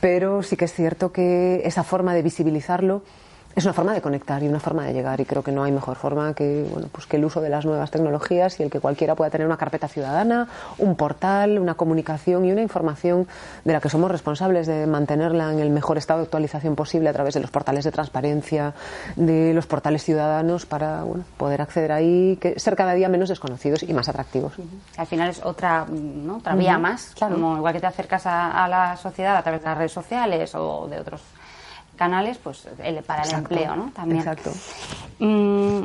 [0.01, 3.03] pero sí que es cierto que esa forma de visibilizarlo
[3.55, 5.73] es una forma de conectar y una forma de llegar y creo que no hay
[5.73, 8.81] mejor forma que bueno pues que el uso de las nuevas tecnologías y el que
[8.81, 13.27] cualquiera pueda tener una carpeta ciudadana un portal una comunicación y una información
[13.65, 17.13] de la que somos responsables de mantenerla en el mejor estado de actualización posible a
[17.13, 18.75] través de los portales de transparencia
[19.17, 23.83] de los portales ciudadanos para bueno, poder acceder ahí que ser cada día menos desconocidos
[23.83, 24.53] y más atractivos
[24.97, 26.37] al final es otra ¿no?
[26.37, 29.79] otra vía más como igual que te acercas a la sociedad a través de las
[29.79, 31.23] redes sociales o de otros
[31.99, 33.91] canales pues el, para el empleo, ¿no?
[33.95, 34.21] También.
[34.21, 34.51] Exacto.
[35.19, 35.83] Mm,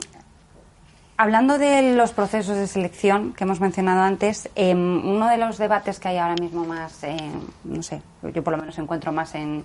[1.18, 6.00] hablando de los procesos de selección que hemos mencionado antes, em, uno de los debates
[6.00, 7.18] que hay ahora mismo más, eh,
[7.66, 8.02] no sé,
[8.34, 9.64] yo por lo menos encuentro más en,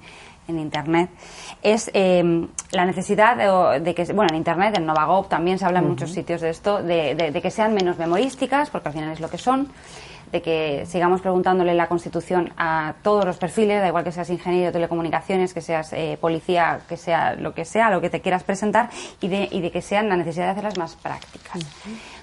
[0.48, 1.10] en Internet,
[1.62, 5.88] es em, la necesidad de, que, bueno, en Internet, en Novagop también se habla en
[5.88, 9.28] muchos sitios de esto, de, de, que sean menos memorísticas, porque al final es lo
[9.28, 9.68] que son,
[10.32, 14.66] de que sigamos preguntándole la Constitución a todos los perfiles, da igual que seas ingeniero
[14.66, 18.44] de telecomunicaciones, que seas eh, policía, que sea lo que sea, lo que te quieras
[18.44, 21.58] presentar, y de, y de que sean la necesidad de hacerlas más prácticas.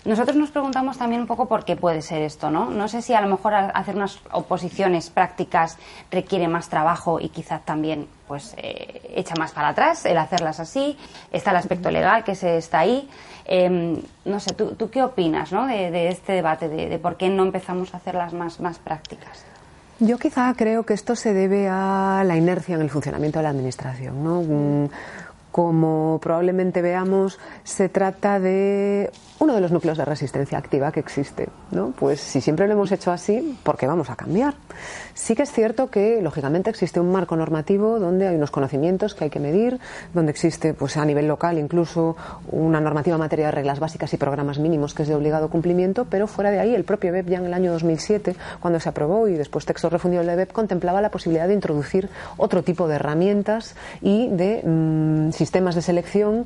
[0.05, 2.69] Nosotros nos preguntamos también un poco por qué puede ser esto, ¿no?
[2.69, 5.77] No sé si a lo mejor hacer unas oposiciones prácticas
[6.11, 10.97] requiere más trabajo y quizás también pues eh, echa más para atrás el hacerlas así.
[11.31, 13.09] Está el aspecto legal que se está ahí.
[13.45, 15.67] Em, no sé, ¿tú, ¿tú, qué opinas ¿no?
[15.67, 19.43] de, este debate, de, por qué no empezamos a hacerlas más, más prácticas?
[19.99, 23.49] Yo quizá creo que esto se debe a la inercia en el funcionamiento de la
[23.49, 24.23] Administración.
[24.23, 24.89] ¿no?
[25.55, 31.47] Como probablemente veamos, se trata de uno de los núcleos de resistencia activa que existe.
[31.71, 31.93] ¿no?
[31.97, 34.55] Pues si siempre lo hemos hecho así, ¿por qué vamos a cambiar?
[35.13, 39.25] Sí que es cierto que, lógicamente, existe un marco normativo donde hay unos conocimientos que
[39.25, 39.79] hay que medir,
[40.13, 42.17] donde existe, pues a nivel local, incluso
[42.51, 46.03] una normativa en materia de reglas básicas y programas mínimos que es de obligado cumplimiento,
[46.09, 49.29] pero fuera de ahí, el propio BEP ya en el año 2007, cuando se aprobó
[49.29, 53.75] y después texto refundido del BEP, contemplaba la posibilidad de introducir otro tipo de herramientas
[54.01, 56.45] y de mm, sistemas de selección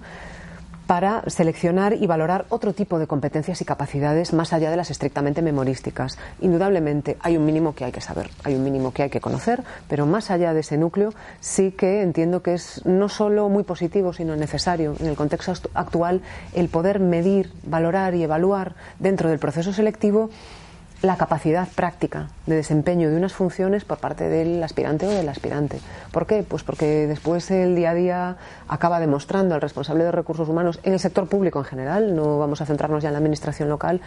[0.90, 5.44] para seleccionar y valorar otro tipo de competencias y capacidades más allá de las estrictamente
[5.44, 6.18] memorísticas.
[6.42, 9.64] Indudablemente hay un mínimo que hay que saber, hay un mínimo que hay que conocer,
[9.88, 14.14] pero más allá de ese núcleo sí que entiendo que es no solo muy positivo,
[14.14, 16.22] sino necesario en el contexto actual
[16.56, 20.32] el poder medir, valorar y evaluar dentro del proceso selectivo
[21.02, 25.80] la capacidad práctica de desempeño de unas funciones por parte del aspirante o del aspirante.
[26.12, 26.44] ¿Por qué?
[26.44, 30.94] Pues porque después el día a día acaba demostrando al responsable de recursos humanos en
[30.94, 34.02] el sector público en general, no vamos a centrarnos ya en la administración local,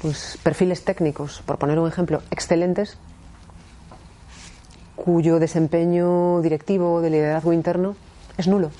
[0.00, 2.96] pues perfiles técnicos, por poner un ejemplo, excelentes,
[4.96, 7.96] cuyo desempeño directivo de liderazgo interno
[8.38, 8.70] es nulo.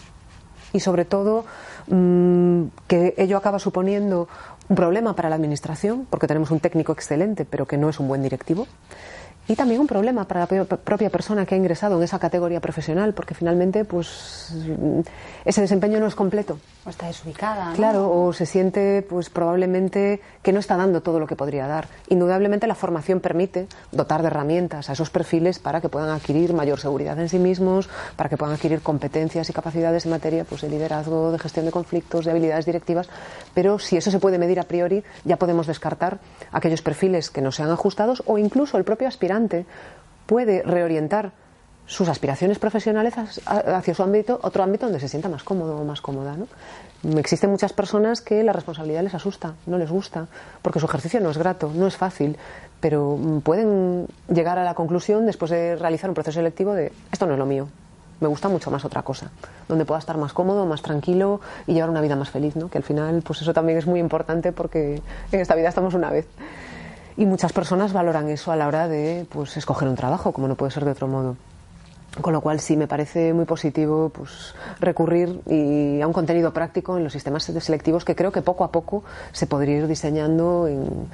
[0.73, 1.45] Y sobre todo
[1.93, 4.29] mm, que ello acaba suponiendo
[4.69, 8.09] un problema para la Administración, porque tenemos un técnico excelente, pero que no es un
[8.09, 8.67] buen directivo.
[9.49, 13.13] Y también un problema para la propia persona que ha ingresado en esa categoría profesional,
[13.13, 14.55] porque finalmente pues,
[15.45, 16.59] ese desempeño no es completo.
[16.85, 17.73] O está desubicada.
[17.75, 21.87] Claro, o se siente pues probablemente que no está dando todo lo que podría dar.
[22.09, 26.81] Indudablemente la formación permite dotar de herramientas a esos perfiles para que puedan adquirir mayor
[26.81, 30.71] seguridad en sí mismos, para que puedan adquirir competencias y capacidades en materia pues, de
[30.71, 33.09] liderazgo, de gestión de conflictos, de habilidades directivas.
[33.55, 36.19] Pero si eso se puede medir a priori, ya podemos descartar
[36.51, 39.67] aquellos perfiles que no sean ajustados o incluso el propio aspirante
[40.27, 41.42] puede reorientar
[41.93, 46.01] sus aspiraciones profesionales hacia su ámbito, otro ámbito donde se sienta más cómodo o más
[46.01, 46.37] cómoda.
[46.37, 47.19] ¿no?
[47.19, 50.27] Existen muchas personas que la responsabilidad les asusta, no les gusta,
[50.63, 52.39] porque su ejercicio no es grato, no es fácil,
[52.81, 57.27] pero mm, pueden llegar a la conclusión después de realizar un proceso selectivo de esto
[57.27, 57.69] no es lo mío,
[58.21, 59.31] me gusta mucho más otra cosa,
[59.69, 62.71] donde pueda estar más cómodo, más tranquilo y llevar una vida más feliz, ¿no?
[62.71, 66.11] que al final pues eso también es muy importante porque en esta vida estamos una
[66.11, 66.27] vez.
[67.19, 70.55] Y muchas personas valoran eso a la hora de pues, escoger un trabajo, como no
[70.55, 71.37] puede ser de otro modo.
[72.21, 76.99] Con lo cual sí me parece muy positivo pues, recurrir y a un contenido práctico
[76.99, 81.09] en los sistemas selectivos que creo que poco a poco se podría ir diseñando en,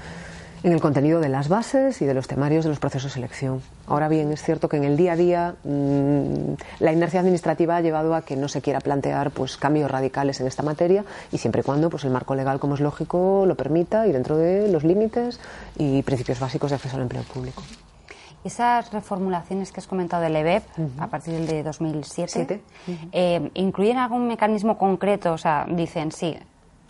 [0.64, 3.62] el contenido de las bases y de los temarios de los procesos de selección.
[3.86, 7.80] Ahora bien, es cierto que en el día a día mm, la inercia administrativa ha
[7.80, 11.60] llevado a que no se quiera plantear pues, cambios radicales en esta materia y siempre
[11.60, 14.82] y cuando pues, el marco legal, como es lógico, lo permita y dentro de los
[14.82, 15.38] límites
[15.78, 17.62] y principios básicos de acceso al empleo público.
[18.48, 20.64] Esas reformulaciones que has comentado del EBEP
[20.98, 22.62] a partir del de 2007,
[23.12, 25.34] eh, ¿incluyen algún mecanismo concreto?
[25.34, 26.34] O sea, dicen, sí,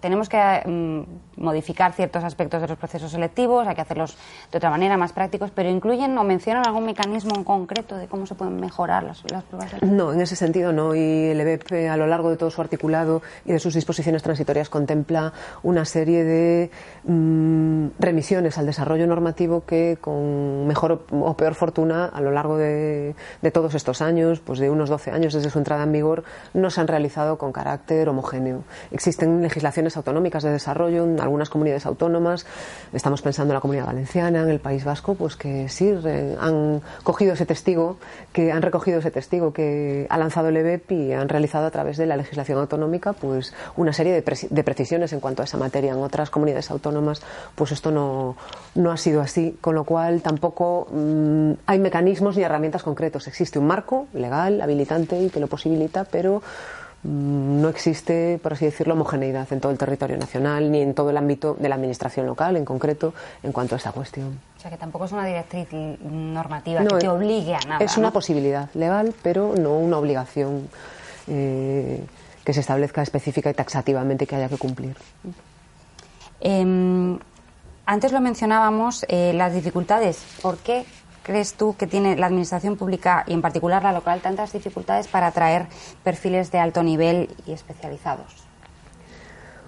[0.00, 4.16] tenemos que mm, modificar ciertos aspectos de los procesos selectivos, hay que hacerlos
[4.50, 8.26] de otra manera, más prácticos, pero incluyen o mencionan algún mecanismo en concreto de cómo
[8.26, 10.94] se pueden mejorar las, pruebas No, en ese sentido no.
[10.94, 14.68] Y el EBEP, a lo largo de todo su articulado y de sus disposiciones transitorias,
[14.68, 15.32] contempla
[15.62, 16.70] una serie de
[17.04, 23.14] mm, remisiones al desarrollo normativo que, con mejor o peor fortuna, a lo largo de,
[23.42, 26.70] de todos estos años, pues de unos 12 años desde su entrada en vigor, no
[26.70, 28.64] se han realizado con carácter homogéneo.
[28.90, 32.46] Existen legislaciones autonómicas de desarrollo en algunas comunidades autónomas,
[32.92, 35.92] estamos pensando en la comunidad valenciana, en el País Vasco, pues que sí
[36.40, 37.98] han cogido ese testigo,
[38.33, 41.96] que han recogido ese testigo que ha lanzado el EBEP y han realizado a través
[41.96, 45.92] de la legislación autonómica pues una serie de, precisiones en cuanto a esa materia.
[45.92, 47.22] En otras comunidades autónomas
[47.55, 48.37] pues esto no,
[48.74, 53.27] no ha sido así, con lo cual tampoco mm, hay mecanismos ni herramientas concretos.
[53.29, 56.42] Existe un marco legal, habilitante y que lo posibilita, pero
[57.04, 61.16] no existe, por así decirlo, homogeneidad en todo el territorio nacional ni en todo el
[61.16, 64.40] ámbito de la administración local en concreto en cuanto a esta cuestión.
[64.56, 65.68] O sea que tampoco es una directriz
[66.02, 67.84] normativa que te obligue a nada.
[67.84, 70.68] Es una posibilidad legal, pero no una obligación
[71.28, 72.04] eh,
[72.44, 74.96] que se establezca específica y taxativamente que haya que cumplir.
[76.40, 77.18] Em,
[77.87, 80.24] antes lo mencionábamos, eh, las dificultades.
[80.42, 80.84] ¿Por qué
[81.29, 85.27] crees tú que tiene la administración pública y en particular la local tantas dificultades para
[85.27, 85.67] atraer
[86.03, 88.49] perfiles de alto nivel y especializados?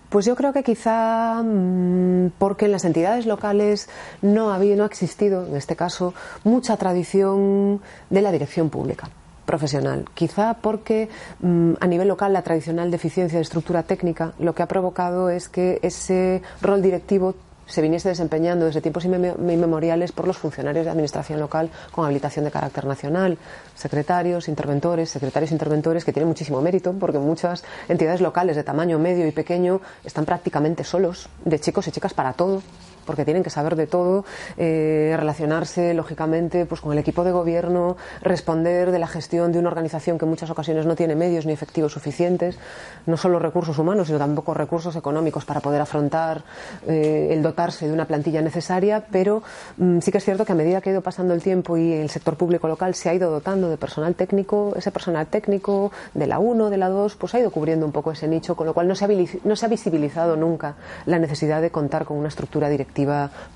[0.09, 3.89] Pues yo creo que quizá mm, porque en las entidades locales
[4.23, 9.11] no, había, no ha existido, en este caso, mucha tradición de la dirección pública
[9.45, 10.07] profesional.
[10.15, 14.69] Quizá porque mm, a nivel local la tradicional deficiencia de estructura técnica lo que ha
[14.69, 17.35] provocado es que ese rol directivo
[17.71, 22.51] se viniese desempeñando desde tiempos inmemoriales por los funcionarios de administración local con habilitación de
[22.51, 23.39] carácter nacional,
[23.75, 29.27] secretarios, interventores, secretarios interventores, que tienen muchísimo mérito, porque muchas entidades locales de tamaño medio
[29.27, 32.63] y pequeño están prácticamente solos, de chicos y chicas para todo,
[33.05, 34.25] porque tienen que saber de todo,
[34.57, 39.69] eh, relacionarse lógicamente pues con el equipo de gobierno, responder de la gestión de una
[39.69, 42.59] organización que en muchas ocasiones no tiene medios ni efectivos suficientes,
[43.07, 46.43] no solo recursos humanos, sino tampoco recursos económicos para poder afrontar
[46.87, 49.43] eh, el dotarse de una plantilla necesaria, pero
[49.77, 51.93] mm, sí que es cierto que a medida que ha ido pasando el tiempo y
[51.93, 56.27] el sector público local se ha ido dotando de personal técnico, ese personal técnico de
[56.27, 58.75] la 1, de la 2, pues ha ido cubriendo un poco ese nicho, con lo
[58.75, 59.09] cual no se ha,
[59.45, 60.75] no se ha visibilizado nunca
[61.07, 62.69] la necesidad de contar con una estructura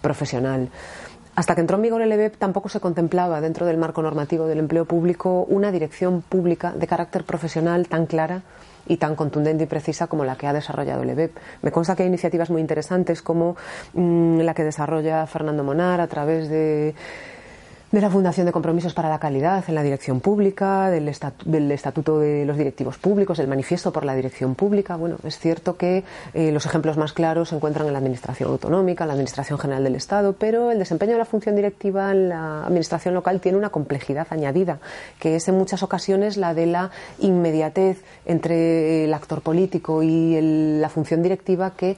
[0.00, 0.70] profesional.
[1.36, 4.60] Hasta que entró en vigor el EBEP tampoco se contemplaba dentro del marco normativo del
[4.60, 8.42] empleo público una dirección pública de carácter profesional tan clara
[8.86, 11.36] y tan contundente y precisa como la que ha desarrollado el EBEP.
[11.62, 13.56] Me consta que hay iniciativas muy interesantes como
[13.94, 16.94] mm, la que desarrolla Fernando Monar a través de
[17.94, 22.44] de la Fundación de Compromisos para la Calidad en la Dirección Pública, del, Estatuto de
[22.44, 24.96] los Directivos Públicos, del Manifiesto por la Dirección Pública.
[24.96, 26.02] Bueno, es cierto que
[26.32, 29.84] eh, los ejemplos más claros se encuentran en la Administración Autonómica, en la Administración General
[29.84, 33.70] del Estado, pero el desempeño de la función directiva en la Administración local tiene una
[33.70, 34.80] complejidad añadida,
[35.20, 40.40] que es en muchas ocasiones la de la inmediatez entre el actor político y
[40.80, 41.96] la función directiva que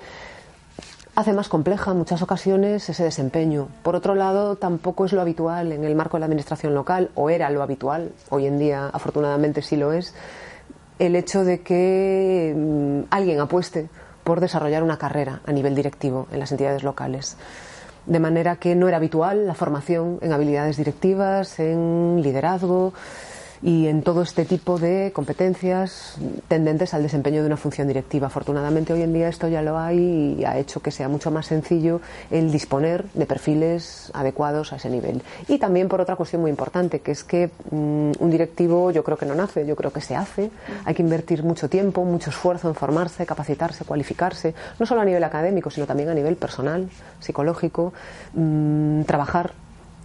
[1.16, 3.68] hace más compleja en muchas ocasiones ese desempeño.
[3.82, 7.30] Por otro lado, tampoco es lo habitual en el marco de la administración local, o
[7.30, 10.14] era lo habitual, hoy en día afortunadamente sí lo es,
[10.98, 13.88] el hecho de que mm, alguien apueste
[14.24, 17.36] por desarrollar una carrera a nivel directivo en las entidades locales.
[18.04, 22.92] De manera que no era habitual la formación en habilidades directivas, en liderazgo,
[23.62, 26.16] y en todo este tipo de competencias
[26.48, 28.26] tendentes al desempeño de una función directiva.
[28.26, 31.46] Afortunadamente hoy en día esto ya lo hay y ha hecho que sea mucho más
[31.46, 35.22] sencillo el disponer de perfiles adecuados a ese nivel.
[35.48, 39.16] Y también por otra cuestión muy importante, que es que mm, un directivo yo creo
[39.16, 40.50] que no nace, yo creo que se hace.
[40.84, 45.24] Hay que invertir mucho tiempo, mucho esfuerzo en formarse, capacitarse, cualificarse, no solo a nivel
[45.24, 46.88] académico, sino también a nivel personal,
[47.20, 47.92] psicológico,
[48.34, 49.52] mm, trabajar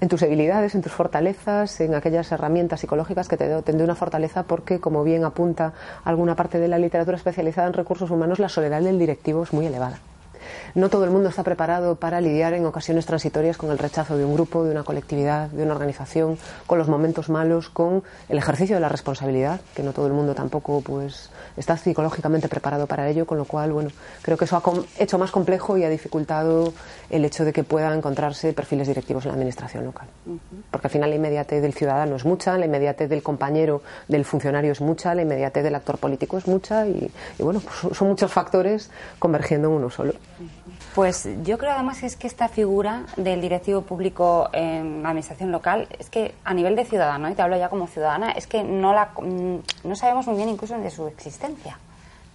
[0.01, 4.43] en tus debilidades, en tus fortalezas, en aquellas herramientas psicológicas que te de una fortaleza,
[4.43, 8.81] porque, como bien apunta alguna parte de la literatura especializada en recursos humanos, la soledad
[8.81, 9.99] del directivo es muy elevada.
[10.73, 14.25] No todo el mundo está preparado para lidiar en ocasiones transitorias con el rechazo de
[14.25, 18.75] un grupo, de una colectividad, de una organización, con los momentos malos, con el ejercicio
[18.75, 23.25] de la responsabilidad, que no todo el mundo tampoco pues está psicológicamente preparado para ello,
[23.25, 23.89] con lo cual, bueno,
[24.21, 24.63] creo que eso ha
[25.01, 26.73] hecho más complejo y ha dificultado
[27.09, 30.07] el hecho de que puedan encontrarse perfiles directivos en la administración local.
[30.69, 34.71] Porque al final la inmediatez del ciudadano es mucha, la inmediatez del compañero, del funcionario
[34.71, 38.89] es mucha, la inmediatez del actor político es mucha y, bueno, pues son muchos factores
[39.19, 40.13] convergiendo en uno solo.
[40.95, 45.87] Pues yo creo además es que esta figura del directivo público en la administración local
[45.97, 48.93] es que a nivel de ciudadano, y te hablo ya como ciudadana, es que no,
[48.93, 51.77] la, mm, no sabemos muy bien incluso de su existencia.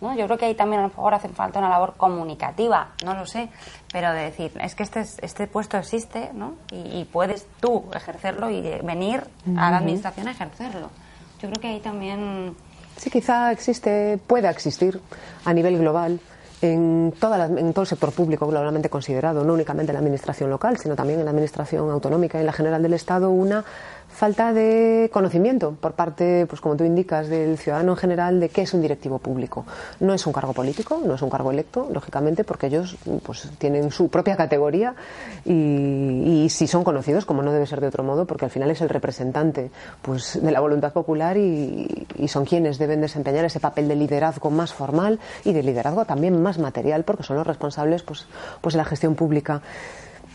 [0.01, 0.17] ¿no?
[0.17, 3.27] Yo creo que ahí también a lo mejor hace falta una labor comunicativa, no lo
[3.27, 3.51] sé,
[3.93, 6.55] pero de decir, es que este, este puesto existe ¿no?
[6.71, 9.25] y, puedes tú ejercerlo y venir
[9.57, 10.91] a la administración a ejercerlo.
[11.41, 12.55] Yo creo que ahí también...
[12.97, 15.01] Sí, quizá existe, pueda existir
[15.45, 16.19] a nivel global
[16.63, 20.79] en, toda en todo el sector público globalmente considerado, no únicamente en la administración local,
[20.79, 23.65] sino también en la administración autonómica y en la general del Estado, una
[24.17, 28.63] falta de conocimiento por parte, pues como tú indicas, del ciudadano en general de qué
[28.63, 29.67] es un directivo público.
[30.01, 33.91] No es un cargo político, no es un cargo electo, lógicamente, porque ellos pues tienen
[33.91, 34.95] su propia categoría
[35.45, 38.81] y, si son conocidos, como no debe ser de otro modo, porque al final es
[38.81, 43.87] el representante pues de la voluntad popular y, y son quienes deben desempeñar ese papel
[43.89, 48.27] de liderazgo más formal y de liderazgo también más material, porque son los responsables pues,
[48.63, 49.61] pues de la gestión pública.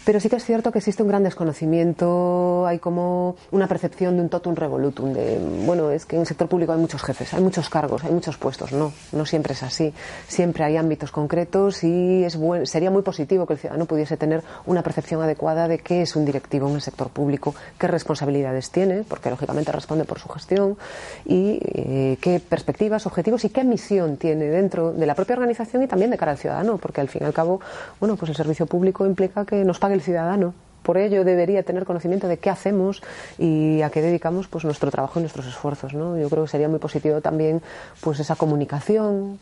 [0.04, 4.24] Pero sí que es cierto que existe un gran desconocimiento, hay como una percepción de
[4.24, 7.42] un totum revolutum, de, bueno, es que en el sector público hay muchos jefes, hay
[7.42, 8.72] muchos cargos, hay muchos puestos.
[8.72, 9.94] No, no siempre es así.
[10.28, 14.82] Siempre hay ámbitos concretos y es sería muy positivo que el ciudadano pudiese tener una
[14.82, 19.30] percepción adecuada de qué es un directivo en el sector público, qué responsabilidades tiene, porque
[19.30, 20.78] lógicamente responde por su gestión,
[21.26, 25.88] y eh, qué perspectivas, objetivos y qué misión tiene dentro de la propia organización y
[25.88, 27.62] también de cara al ciudadano, porque al fin y al cabo,
[28.00, 30.54] bueno, pues el servicio público implica que nos el ciudadano.
[30.84, 33.04] Por ello debería tener conocimiento de qué hacemos
[33.38, 35.94] y a qué dedicamos pues nuestro trabajo y nuestros esfuerzos.
[35.94, 36.18] ¿no?
[36.18, 37.62] Yo creo que sería muy positivo también
[38.02, 39.40] pues esa comunicación,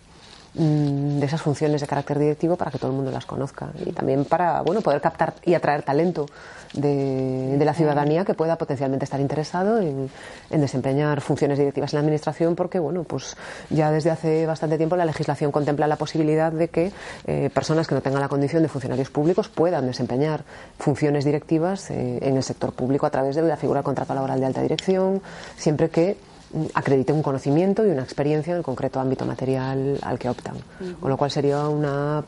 [0.53, 3.69] de esas funciones de carácter directivo para que todo el mundo las conozca.
[3.85, 6.25] Y también para bueno poder captar y atraer talento
[6.73, 10.09] de, la ciudadanía que pueda potencialmente estar interesado en,
[10.49, 13.35] desempeñar funciones directivas en la Administración, porque bueno, pues
[13.69, 16.91] ya desde hace bastante tiempo la legislación contempla la posibilidad de que
[17.27, 20.43] eh, personas que no tengan la condición de funcionarios públicos puedan desempeñar
[20.79, 24.39] funciones directivas eh, en el sector público a través de la figura del contrato laboral
[24.39, 25.21] de alta dirección,
[25.57, 26.17] siempre que
[26.73, 30.55] acredite un conocimiento y una experiencia en el concreto ámbito material al que optan.
[30.99, 32.23] Con lo cual sería una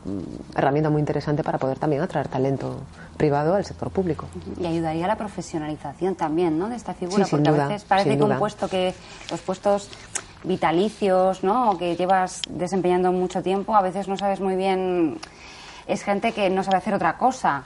[0.54, 2.80] herramienta muy interesante para poder también atraer talento
[3.16, 4.26] privado al sector público.
[4.60, 6.68] Y ayudaría a la profesionalización también, ¿no?
[6.68, 8.94] De esta figura, porque a veces parece que un puesto que
[9.30, 9.88] los puestos
[10.44, 11.70] vitalicios, ¿no?
[11.70, 15.18] O que llevas desempeñando mucho tiempo, a veces no sabes muy bien
[15.86, 17.64] es gente que no sabe hacer otra cosa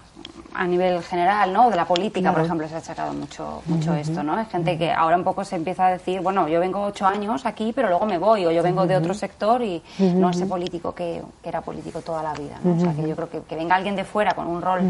[0.54, 1.70] a nivel general, ¿no?
[1.70, 4.38] De la política, por ejemplo, se ha achacado mucho, mucho esto, ¿no?
[4.38, 7.46] Es gente que ahora un poco se empieza a decir, bueno, yo vengo ocho años
[7.46, 10.94] aquí, pero luego me voy, o yo vengo de otro sector y no ese político
[10.94, 12.76] que, era político toda la vida, ¿no?
[12.76, 14.80] O sea, que yo creo que, que venga alguien de fuera con un rol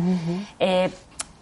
[0.59, 0.91] eh,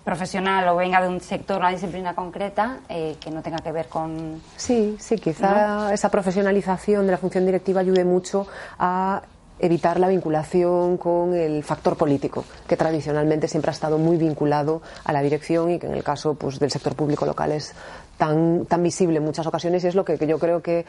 [0.04, 3.88] profesional o venga de un sector, una disciplina concreta, eh, que no tenga que ver
[3.88, 4.40] con...
[4.56, 8.46] Sí, sí, quizá esa profesionalización de la función directiva ayude mucho
[8.78, 9.22] a
[9.58, 15.12] evitar la vinculación con el factor político, que tradicionalmente siempre ha estado muy vinculado a
[15.12, 17.74] la dirección y que en el caso pues, del sector público local es
[18.16, 20.84] tan, tan visible en muchas ocasiones y es lo que, yo creo que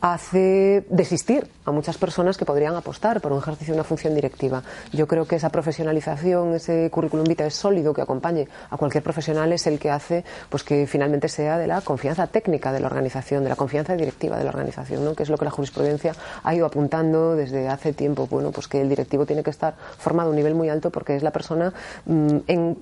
[0.00, 4.62] hace desistir a muchas personas que podrían apostar por un ejercicio de una función directiva.
[4.92, 9.66] Yo creo que esa profesionalización, ese currículum vitae sólido que acompañe a cualquier profesional es
[9.66, 13.50] el que hace pues que finalmente sea de la confianza técnica de la organización, de
[13.50, 15.14] la confianza directiva de la organización, ¿no?
[15.14, 18.26] que es lo que la jurisprudencia ha ido apuntando desde hace tiempo.
[18.26, 21.16] Bueno, pues que el directivo tiene que estar formado a un nivel muy alto porque
[21.16, 21.74] es la persona
[22.06, 22.78] mm, en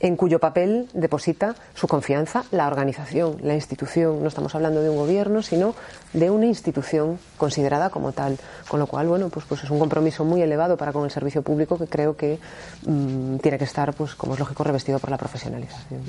[0.00, 4.22] en cuyo papel deposita su confianza la organización, la institución.
[4.22, 5.74] No estamos hablando de un gobierno, sino
[6.14, 8.38] de una institución considerada como tal.
[8.68, 11.42] Con lo cual, bueno, pues, pues es un compromiso muy elevado para con el servicio
[11.42, 12.38] público que creo que
[12.86, 16.02] mm, tiene que estar, pues como es lógico, revestido por la profesionalización.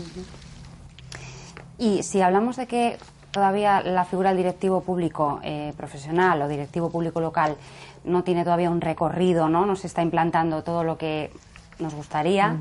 [1.77, 2.97] Y si hablamos de que
[3.31, 7.57] todavía la figura del directivo público eh, profesional o directivo público local
[8.03, 9.65] no tiene todavía un recorrido, ¿no?
[9.65, 11.31] No se está implantando todo lo que
[11.79, 12.55] nos gustaría.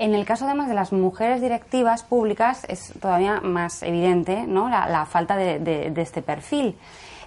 [0.00, 4.70] En el caso además de las mujeres directivas públicas es todavía más evidente ¿no?
[4.70, 6.74] la, falta de, este perfil.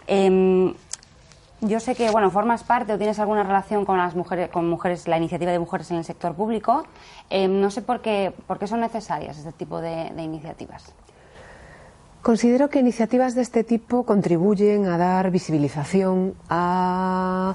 [0.08, 0.74] Em,
[1.62, 5.08] yo sé que bueno formas parte o tienes alguna relación con las mujeres, con mujeres,
[5.08, 6.84] la iniciativa de mujeres en el sector público.
[7.30, 10.96] Em, no sé por qué, por qué son necesarias este tipo de, de iniciativas.
[12.24, 17.54] Considero que iniciativas de este tipo contribuyen a dar visibilización a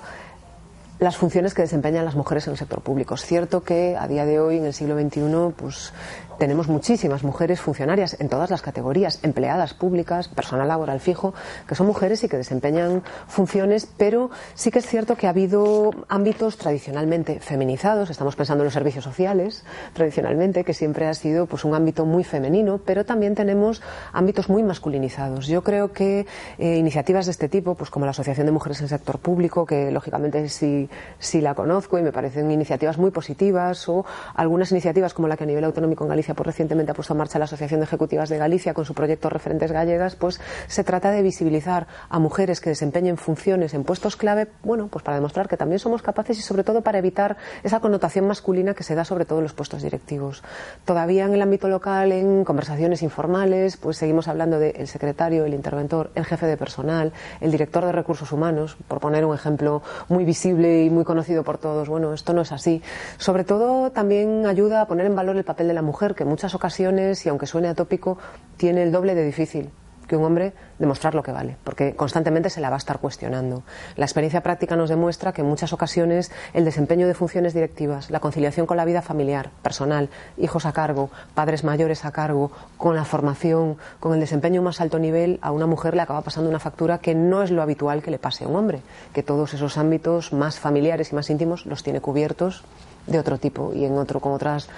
[0.98, 3.14] las funciones que desempeñan las mujeres en el sector público.
[3.14, 5.92] Es cierto que a día de hoy, en el siglo XXI, pues
[6.38, 11.34] tenemos muchísimas mujeres funcionarias en todas las categorías, empleadas públicas, personal laboral fijo,
[11.66, 15.90] que son mujeres y que desempeñan funciones, pero sí que es cierto que ha habido
[16.08, 21.64] ámbitos tradicionalmente feminizados, estamos pensando en los servicios sociales, tradicionalmente, que siempre ha sido pues
[21.64, 23.82] un ámbito muy femenino, pero también tenemos
[24.12, 25.46] ámbitos muy masculinizados.
[25.46, 26.26] Yo creo que
[26.58, 29.66] eh, iniciativas de este tipo, pues como la Asociación de Mujeres en el Sector Público,
[29.66, 35.14] que lógicamente sí, sí la conozco y me parecen iniciativas muy positivas, o algunas iniciativas
[35.14, 37.46] como la que a nivel autonómico en Galicia Pues recientemente ha puesto en marcha la
[37.46, 41.86] Asociación de Ejecutivas de Galicia con su proyecto Referentes Gallegas, pues se trata de visibilizar
[42.08, 46.02] a mujeres que desempeñen funciones en puestos clave, bueno, pues para demostrar que también somos
[46.02, 49.44] capaces y sobre todo para evitar esa connotación masculina que se da sobre todo en
[49.44, 50.42] los puestos directivos.
[50.84, 56.10] Todavía en el ámbito local, en conversaciones informales, pues seguimos hablando del secretario, el interventor,
[56.14, 60.84] el jefe de personal, el director de recursos humanos, por poner un ejemplo muy visible
[60.84, 61.88] y muy conocido por todos.
[61.88, 62.82] Bueno, esto no es así.
[63.18, 66.28] Sobre todo también ayuda a poner en valor el papel de la mujer, que en
[66.28, 68.18] muchas ocasiones, y aunque suene atópico,
[68.56, 69.70] tiene el doble de difícil
[70.08, 73.62] que un hombre demostrar lo que vale, porque constantemente se la va a estar cuestionando.
[73.94, 78.18] La experiencia práctica nos demuestra que en muchas ocasiones el desempeño de funciones directivas, la
[78.18, 80.08] conciliación con la vida familiar, personal,
[80.38, 84.98] hijos a cargo, padres mayores a cargo, con la formación, con el desempeño más alto
[84.98, 88.10] nivel, a una mujer le acaba pasando una factura que no es lo habitual que
[88.10, 88.80] le pase a un hombre,
[89.12, 92.64] que todos esos ámbitos más familiares y más íntimos los tiene cubiertos
[93.06, 94.68] de otro tipo y en otro con otras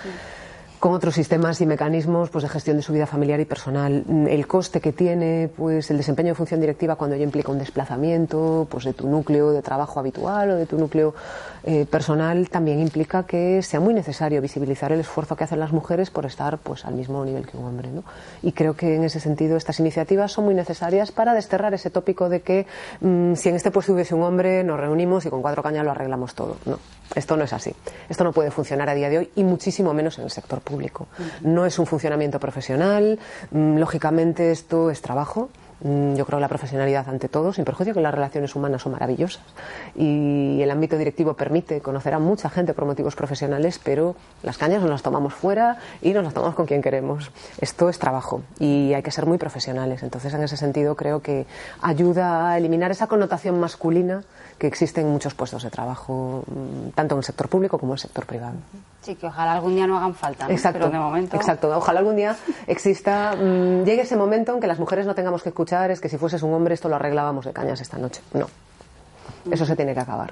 [0.81, 4.03] con otros sistemas y mecanismos pues, de gestión de su vida familiar y personal.
[4.26, 8.66] El coste que tiene pues, el desempeño de función directiva cuando ya implica un desplazamiento
[8.70, 11.14] pues, de tu núcleo de trabajo habitual o de tu núcleo
[11.65, 16.11] eh, personal también implica que sea muy necesario visibilizar el esfuerzo que hacen las mujeres
[16.11, 17.91] por estar pues, al mismo nivel que un hombre.
[17.91, 18.05] ¿no?
[18.43, 22.29] Y creo que en ese sentido estas iniciativas son muy necesarias para desterrar ese tópico
[22.29, 22.67] de que
[23.01, 25.91] mm, si en este puesto hubiese un hombre nos reunimos y con cuatro cañas lo
[25.91, 26.57] arreglamos todo.
[26.65, 26.79] No,
[27.15, 27.75] esto no es así.
[28.09, 31.09] Esto no puede funcionar a día de hoy y muchísimo menos en el sector público.
[31.43, 33.19] No es un funcionamiento profesional,
[33.51, 35.51] mm, lógicamente esto es trabajo.
[35.83, 38.93] Mm, yo creo que la profesionalidad ante todo, sin perjuicio que las relaciones humanas son
[38.93, 39.43] maravillosas
[39.95, 44.83] y el ámbito directivo permite conocer a mucha gente por motivos profesionales, pero las cañas
[44.83, 47.31] nos las tomamos fuera y nos las tomamos con quien queremos.
[47.61, 50.03] Esto es trabajo y hay que ser muy profesionales.
[50.03, 51.47] Entonces, en ese sentido, creo que
[51.81, 54.22] ayuda a eliminar esa connotación masculina
[54.61, 57.95] que existe en muchos puestos de trabajo, mm, tanto en el sector público como en
[57.95, 58.57] el sector privado.
[59.01, 61.35] Sí, que ojalá algún día no hagan falta, Exacto, pero de momento...
[61.35, 62.37] Exacto, ojalá algún día
[62.67, 66.11] exista, mm, llegue ese momento en que las mujeres no tengamos que escuchar es que
[66.11, 68.21] si fueses un hombre esto lo arreglábamos de cañas esta noche.
[68.35, 68.49] No,
[69.51, 70.31] eso se tiene que acabar.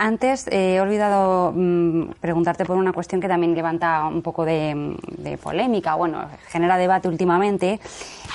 [0.00, 4.96] Antes eh, he olvidado mm, preguntarte por una cuestión que también levanta un poco de,
[5.42, 7.80] polémica, bueno, genera debate últimamente,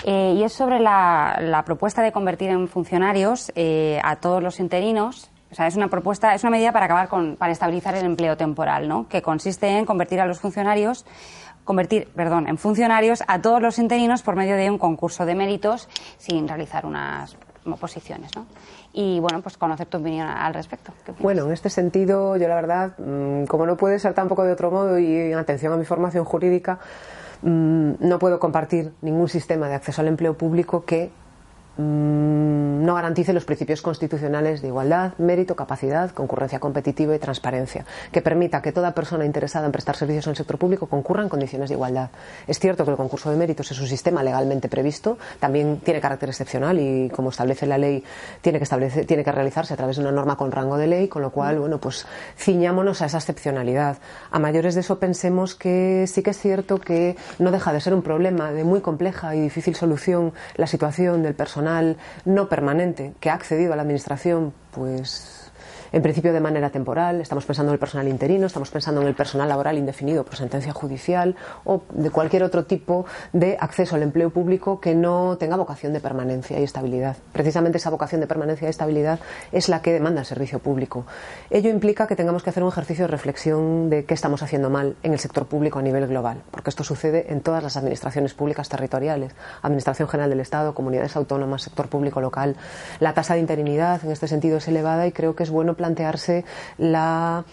[0.04, 5.32] eh, y es sobre la, propuesta de convertir en funcionarios eh, a todos los interinos.
[5.52, 8.36] O sea, es una propuesta, es una medida para acabar con, para estabilizar el empleo
[8.36, 9.08] temporal, ¿no?
[9.08, 11.06] Que consiste en convertir a los funcionarios
[11.64, 15.88] convertir, perdón, en funcionarios a todos los interinos por medio de un concurso de méritos
[16.18, 18.46] sin realizar unas oposiciones, ¿no?
[18.94, 20.94] Y bueno, pues conocer tu opinión al respecto.
[21.20, 24.70] Bueno, en este sentido, yo la verdad, mm, como no puede ser tampoco de otro
[24.70, 26.80] modo y en atención a mi formación jurídica,
[27.42, 31.12] mm, no puedo compartir ningún sistema de acceso al empleo público que
[31.76, 38.22] Mm, no garantice los principios constitucionales de igualdad, mérito, capacidad, concurrencia competitiva y transparencia, que
[38.22, 41.70] permita que toda persona interesada en prestar servicios en el sector público concurra en condiciones
[41.70, 42.12] de igualdad.
[42.46, 46.30] Es cierto que el concurso de méritos es un sistema legalmente previsto, también tiene carácter
[46.30, 48.04] excepcional y, como establece la ley,
[48.42, 51.24] tiene que, tiene que realizarse a través de una norma con rango de ley, con
[51.24, 52.06] lo cual, bueno, pues
[52.38, 53.98] ciñámonos a esa excepcionalidad.
[54.30, 57.96] A mayores de eso pensemos que sí que es cierto que no deja de ser
[57.96, 61.63] un problema de muy compleja y difícil solución la situación del personal
[62.26, 65.43] no permanente que ha accedido a la Administración, pues
[65.94, 69.14] en principio de manera temporal, estamos pensando en el personal interino, estamos pensando en el
[69.14, 71.36] personal laboral indefinido por sentencia judicial
[71.66, 76.00] o de cualquier otro tipo de acceso al empleo público que no tenga vocación de
[76.00, 77.18] permanencia y estabilidad.
[77.32, 79.20] Precisamente esa vocación de permanencia y estabilidad
[79.52, 81.06] es la que demanda el servicio público.
[81.52, 84.96] Ello implica que tengamos que hacer un ejercicio de reflexión de qué estamos haciendo mal
[85.04, 88.68] en el sector público a nivel global, porque esto sucede en todas las administraciones públicas
[88.68, 92.56] territoriales, Administración General del Estado, comunidades autónomas, sector público local.
[93.00, 96.46] La tasa de interinidad en este sentido es elevada y creo que es bueno plantearse
[96.78, 97.44] la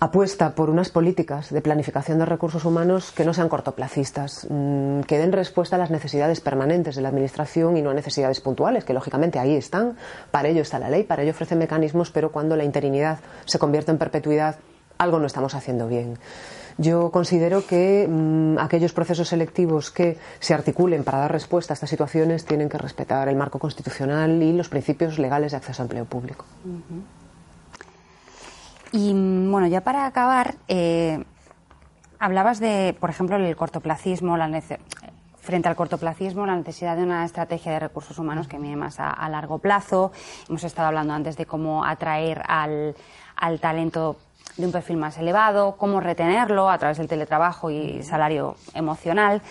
[0.00, 5.18] apuesta por unas políticas de planificación de recursos humanos que no sean cortoplacistas, mm, que
[5.18, 8.94] den respuesta a las necesidades permanentes de la Administración y no a necesidades puntuales, que
[8.94, 9.96] lógicamente ahí están.
[10.30, 13.90] Para ello está la ley, para ello ofrece mecanismos, pero cuando la interinidad se convierte
[13.90, 14.56] en perpetuidad,
[14.96, 16.18] algo no estamos haciendo bien.
[16.78, 21.88] Yo considero que mm, aquellos procesos selectivos que se articulen para dar respuesta a estas
[21.88, 26.04] situaciones tienen que respetar el marco constitucional y los principios legales de acceso a empleo
[26.04, 26.44] público.
[28.92, 31.24] Y bueno, ya para acabar, eh,
[32.18, 34.48] hablabas de, por ejemplo, el cortoplacismo, la
[35.40, 39.28] frente al cortoplacismo, la necesidad de una estrategia de recursos humanos que mire más a,
[39.30, 40.12] largo plazo.
[40.48, 44.16] Hemos estado hablando antes de cómo atraer al talento
[44.56, 49.42] de un perfil más elevado, cómo retenerlo a través del teletrabajo y salario emocional.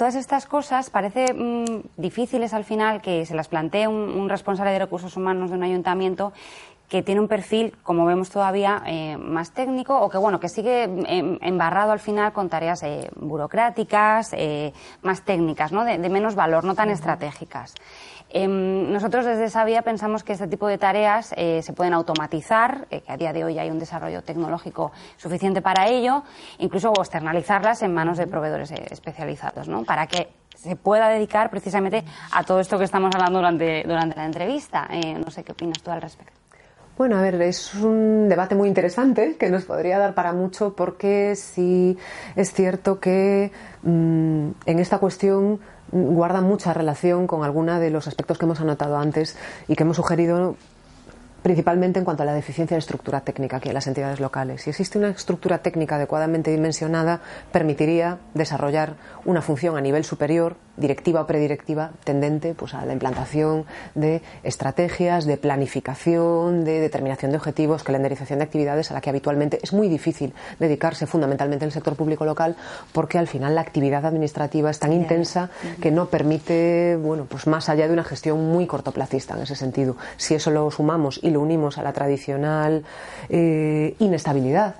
[0.00, 4.78] Todas estas cosas parece mm, difíciles al final que se las plantee un, responsable de
[4.78, 6.32] recursos humanos de un ayuntamiento
[6.88, 10.84] que tiene un perfil, como vemos todavía, eh, más técnico o que, bueno, que sigue
[10.84, 14.72] em, embarrado al final con tareas eh, burocráticas, eh,
[15.02, 15.84] más técnicas, ¿no?
[15.84, 17.74] De, menos valor, no tan estratégicas.
[18.32, 23.16] Em, nosotros desde Sabia pensamos que este tipo de tareas se pueden automatizar, que a
[23.16, 26.22] día de hoy hay un desarrollo tecnológico suficiente para ello,
[26.58, 29.84] incluso externalizarlas en manos de proveedores especializados, ¿no?
[29.84, 34.26] Para que se pueda dedicar precisamente a todo esto que estamos hablando durante, durante la
[34.26, 34.88] entrevista.
[35.24, 36.40] no sé qué opinas tú al respecto.
[37.00, 41.34] Bueno, a ver, es un debate muy interesante que nos podría dar para mucho porque
[41.34, 41.96] sí
[42.36, 43.52] es cierto que
[43.82, 45.60] mm, en esta cuestión
[45.92, 49.36] guarda mucha relación con alguna de los aspectos que hemos anotado antes
[49.68, 50.56] y que hemos sugerido
[51.42, 54.62] principalmente en cuanto a la deficiencia de estructura técnica que hay en las entidades locales.
[54.62, 57.20] Si existe una estructura técnica adecuadamente dimensionada,
[57.52, 63.66] permitiría desarrollar una función a nivel superior directiva o predirectiva tendente pues, a la implantación
[63.94, 69.58] de estrategias, de planificación, de determinación de objetivos, calendarización de actividades a la que habitualmente
[69.62, 72.56] es muy difícil dedicarse fundamentalmente en el sector público local
[72.92, 77.68] porque al final la actividad administrativa es tan intensa que no permite, bueno, pues más
[77.68, 79.96] allá de una gestión muy cortoplacista en ese sentido.
[80.16, 82.84] Si eso lo sumamos y lo unimos a la tradicional
[83.28, 84.76] eh, inestabilidad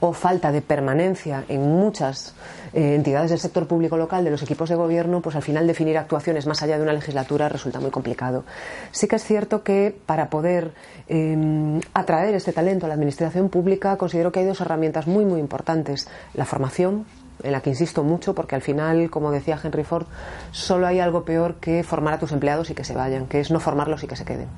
[0.00, 2.34] o falta de permanencia en muchas
[2.72, 5.98] eh, entidades del sector público local, de los equipos de gobierno, pues al final definir
[5.98, 8.44] actuaciones más allá de una legislatura resulta muy complicado.
[8.92, 10.72] Sí que es cierto que para poder
[11.08, 15.40] em, atraer este talento a la administración pública considero que hay dos herramientas muy, muy
[15.40, 16.08] importantes.
[16.34, 17.04] La formación,
[17.42, 20.06] en la que insisto mucho porque al final, como decía Henry Ford,
[20.52, 23.50] solo hay algo peor que formar a tus empleados y que se vayan, que es
[23.50, 24.48] no formarlos y que se queden.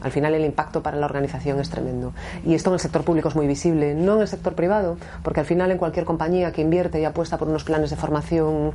[0.00, 2.12] Al final el impacto para la organización es tremendo.
[2.44, 5.40] Y esto en el sector público es muy visible, no en el sector privado, porque
[5.40, 8.72] al final en cualquier compañía que invierte y apuesta por unos planes de formación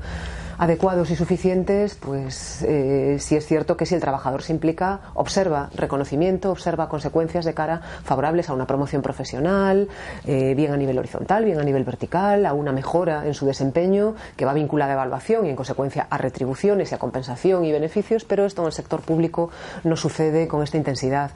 [0.58, 5.70] adecuados y suficientes, pues eh, sí es cierto que si el trabajador se implica, observa
[5.76, 9.88] reconocimiento, observa consecuencias de cara favorables a una promoción profesional,
[10.26, 14.16] eh, bien a nivel horizontal, bien a nivel vertical, a una mejora en su desempeño
[14.36, 18.26] que va vinculada a evaluación y en consecuencia a retribuciones y a compensación y beneficios,
[18.26, 19.50] pero esto en el sector público
[19.84, 21.32] no sucede con esta intensidad.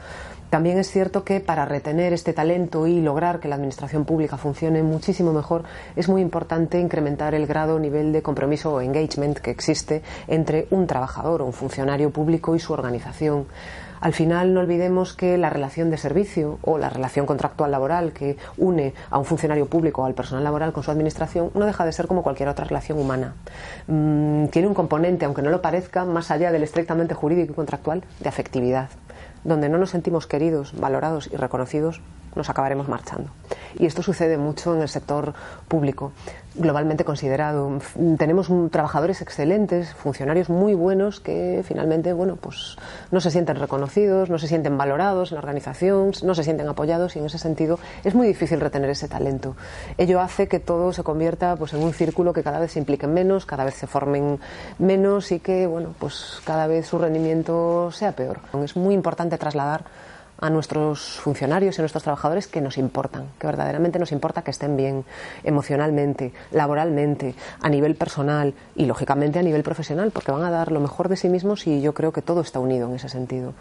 [0.49, 4.81] También es cierto que para retener este talento y lograr que la administración pública funcione
[4.81, 5.63] muchísimo mejor,
[5.95, 10.87] es muy importante incrementar el grado, nivel de compromiso o engagement que existe entre un
[10.87, 13.45] trabajador o un funcionario público y su organización.
[14.01, 18.37] Al final no olvidemos que la relación de servicio o la relación contractual laboral que
[18.57, 21.91] une a un funcionario público o al personal laboral con su administración no deja de
[21.91, 23.35] ser como cualquier otra relación humana.
[23.87, 28.03] Mm, tiene un componente, aunque no lo parezca, más allá del estrictamente jurídico y contractual,
[28.19, 28.89] de afectividad
[29.43, 32.01] donde no nos sentimos queridos, valorados y reconocidos,
[32.35, 33.29] nos acabaremos marchando.
[33.77, 35.33] Y esto sucede mucho en el sector
[35.67, 36.11] público,
[36.55, 37.79] globalmente considerado.
[38.17, 42.77] Tenemos trabajadores excelentes, funcionarios muy buenos que finalmente, bueno, pues
[43.11, 47.15] no se sienten reconocidos, no se sienten valorados en la organización, no se sienten apoyados
[47.15, 49.55] y en ese sentido es muy difícil retener ese talento.
[49.97, 53.13] Ello hace que todo se convierta pues en un círculo que cada vez se impliquen
[53.13, 54.39] menos, cada vez se formen
[54.79, 58.39] menos y que, bueno, pues cada vez su rendimiento sea peor.
[58.63, 59.85] Es muy importante trasladar
[60.41, 64.51] a nuestros funcionarios y a nuestros trabajadores que nos importan, que verdaderamente nos importa que
[64.51, 65.05] estén bien
[65.43, 70.79] emocionalmente, laboralmente, a nivel personal y lógicamente a nivel profesional, porque van a dar lo
[70.79, 73.53] mejor de sí mismos y yo creo que todo está unido en ese sentido.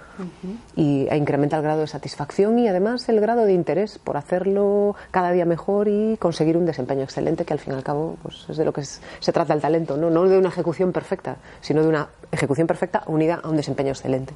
[0.76, 4.96] Y e incrementa el grado de satisfacción y además el grado de interés por hacerlo
[5.10, 8.46] cada día mejor y conseguir un desempeño excelente, que al fin y al cabo pues,
[8.48, 10.10] es de lo que se trata el talento, ¿no?
[10.10, 14.34] no de una ejecución perfecta, sino de una ejecución perfecta unida a un desempeño excelente.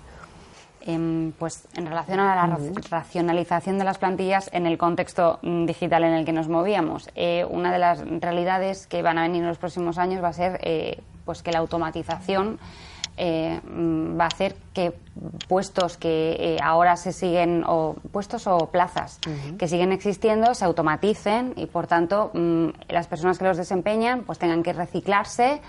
[0.85, 2.59] Em, pues en relación a la
[2.91, 7.09] racionalización de las plantillas en el contexto mm, digital en el que nos movíamos.
[7.15, 10.33] Eh, una de las realidades que van a venir en los próximos años va a
[10.33, 12.59] ser eh, pues que la automatización
[13.17, 14.93] eh, mm, va a hacer que
[15.47, 19.21] puestos que ahora se siguen, o puestos o plazas
[19.59, 24.39] que siguen existiendo, se automaticen y, por tanto, mm, las personas que los desempeñan pues
[24.39, 25.61] tengan que reciclarse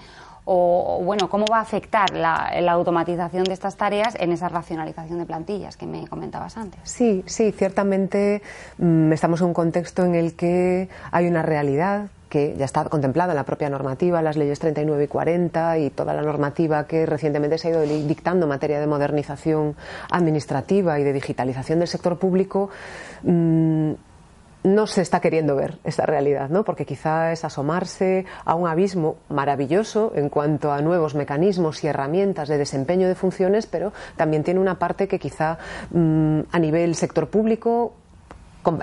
[0.45, 5.25] o, bueno, cómo va a afectar la, automatización de estas tareas en esa racionalización de
[5.25, 6.79] plantillas que me comentabas antes.
[6.83, 8.41] Sí, sí, ciertamente
[8.77, 13.33] mm, estamos en un contexto en el que hay una realidad que ya está contemplada
[13.33, 17.59] en la propia normativa, las leyes 39 y 40 y toda la normativa que recientemente
[17.59, 19.75] se ha ido dictando en materia de modernización
[20.09, 22.71] administrativa y de digitalización del sector público.
[23.21, 23.91] Mm,
[24.63, 26.63] no se está queriendo ver esta realidad, ¿no?
[26.63, 32.47] Porque quizá es asomarse a un abismo maravilloso en cuanto a nuevos mecanismos y herramientas
[32.47, 35.57] de desempeño de funciones, pero también tiene una parte que quizá
[35.91, 37.93] mm, a nivel sector público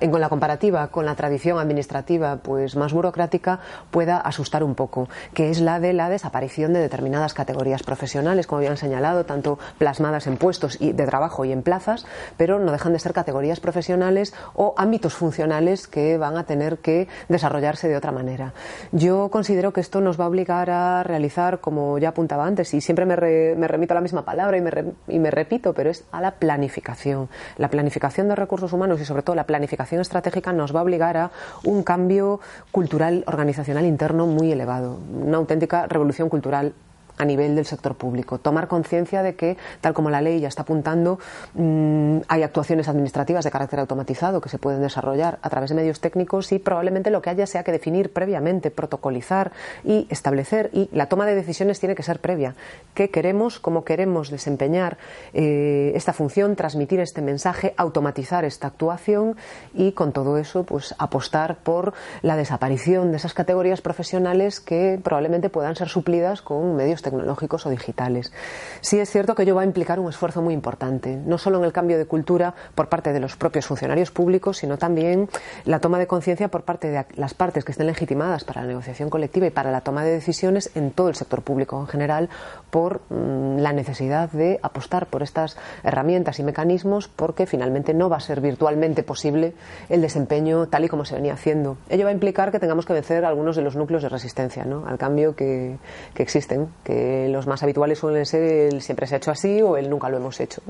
[0.01, 3.61] en la comparativa con la tradición administrativa pues más burocrática
[3.91, 8.59] pueda asustar un poco, que es la de la desaparición de determinadas categorías profesionales, como
[8.59, 12.07] habían señalado, tanto plasmadas en puestos de trabajo y en plazas,
[12.37, 17.09] pero no dejan de ser categorías profesionales o ámbitos funcionales que van a tener que
[17.29, 18.53] desarrollarse de otra manera.
[18.93, 22.81] Yo considero que esto nos va a obligar a realizar, como ya apuntaba antes, y
[22.81, 24.71] siempre me, remito a la misma palabra y me,
[25.09, 27.29] y me repito, pero es a la planificación.
[27.57, 29.70] La planificación de recursos humanos y sobre todo la planificación
[30.01, 31.31] estratégica nos va a obligar a
[31.65, 32.41] un cambio
[32.71, 36.75] cultural, organizacional interno muy elevado, una auténtica revolución cultural
[37.21, 38.39] a nivel del sector público.
[38.39, 41.19] Tomar conciencia de que, tal como la ley ya está apuntando,
[41.53, 46.01] mm, hay actuaciones administrativas de carácter automatizado que se pueden desarrollar a través de medios
[46.01, 49.53] técnicos y probablemente lo que haya sea que definir previamente, protocolizar
[49.85, 50.71] y establecer.
[50.73, 52.55] Y la toma de decisiones tiene que ser previa.
[52.95, 53.61] ¿Qué queremos?
[53.61, 54.97] ¿Cómo queremos desempeñar
[55.35, 56.57] eh, esta función?
[56.57, 59.37] Transmitir este mensaje, automatizar esta actuación
[59.75, 61.93] y con todo eso, pues apostar por
[62.23, 67.67] la desaparición de esas categorías profesionales que probablemente puedan ser suplidas con medios técnicos tecnológicos
[67.67, 68.33] o digitales.
[68.81, 71.65] Sí es cierto que ello va a implicar un esfuerzo muy importante, no solo en
[71.65, 75.29] el cambio de cultura por parte de los propios funcionarios públicos, sino también
[75.65, 79.11] la toma de conciencia por parte de las partes que estén legitimadas para la negociación
[79.11, 82.29] colectiva y para la toma de decisiones en todo el sector público en general
[82.71, 88.17] por mm, la necesidad de apostar por estas herramientas y mecanismos porque finalmente no va
[88.17, 89.55] a ser virtualmente posible
[89.89, 91.77] el desempeño tal y como se venía haciendo.
[91.89, 94.99] Ello va a implicar que tengamos que vencer algunos de los núcleos de resistencia al
[94.99, 95.79] cambio que,
[96.17, 97.00] existen, que
[97.31, 100.17] los más habituales suelen ser el siempre se ha hecho así o el nunca lo
[100.17, 100.63] hemos hecho.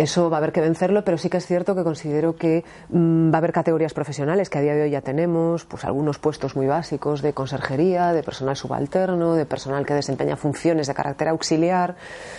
[0.00, 3.30] Eso va a haber que vencerlo, pero sí que es cierto que considero que mm,
[3.30, 6.56] va a haber categorías profesionales que a día de hoy ya tenemos, pues algunos puestos
[6.56, 11.96] muy básicos de conserjería, de personal subalterno, de personal que desempeña funciones de carácter auxiliar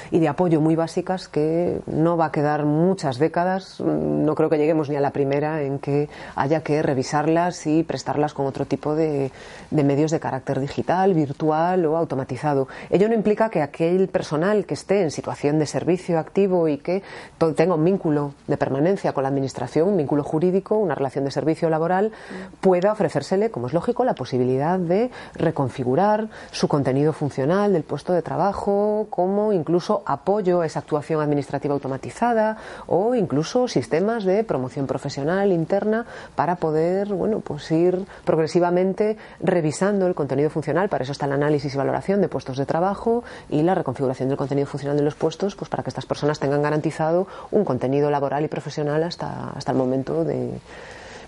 [0.10, 4.50] y de apoyo muy básicas que no va a quedar muchas décadas, mm, no creo
[4.50, 8.66] que lleguemos ni a la primera en que haya que revisarlas y prestarlas con otro
[8.66, 9.32] tipo de,
[9.70, 12.68] de medios de carácter digital, virtual o automatizado.
[12.90, 17.04] Ello no implica que aquel personal que esté en situación de servicio activo y que
[17.38, 21.32] todo tenga un vínculo de permanencia con la Administración, un vínculo jurídico, una relación de
[21.32, 22.12] servicio laboral,
[22.60, 28.22] pueda ofrecérsele, como es lógico, la posibilidad de reconfigurar su contenido funcional del puesto de
[28.22, 35.52] trabajo, como incluso apoyo a esa actuación administrativa automatizada o incluso sistemas de promoción profesional
[35.52, 40.90] interna para poder, bueno, pues ir progresivamente revisando el contenido funcional.
[40.90, 44.38] Para eso está el análisis y valoración de puestos de trabajo y la reconfiguración del
[44.38, 48.46] contenido funcional de los puestos, pues para que estas personas tengan garantizado un contenido laboral
[48.46, 50.52] y profesional hasta, hasta el momento de,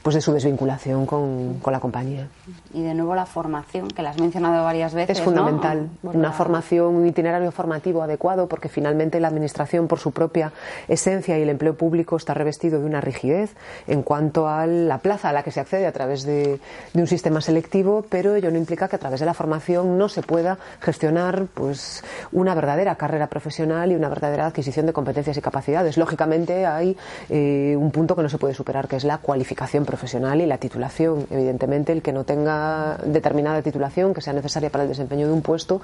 [0.03, 2.27] pues de su desvinculación con, con, la compañía.
[2.73, 5.17] Y de nuevo la formación, que la has mencionado varias veces.
[5.17, 10.51] Es fundamental, una formación, un itinerario formativo adecuado, porque finalmente la Administración, por su propia
[10.89, 13.55] esencia y el empleo público, está revestido de una rigidez
[13.87, 16.59] en cuanto a la plaza a la que se accede a través de,
[16.93, 20.09] de un sistema selectivo, pero ello no implica que a través de la formación no
[20.09, 25.41] se pueda gestionar pues, una verdadera carrera profesional y una verdadera adquisición de competencias y
[25.41, 25.97] capacidades.
[25.97, 26.97] Lógicamente hay
[27.29, 30.57] eh, un punto que no se puede superar, que es la cualificación profesional y la
[30.57, 31.27] titulación.
[31.29, 35.41] Evidentemente, el que no tenga determinada titulación que sea necesaria para el desempeño de un
[35.41, 35.81] puesto,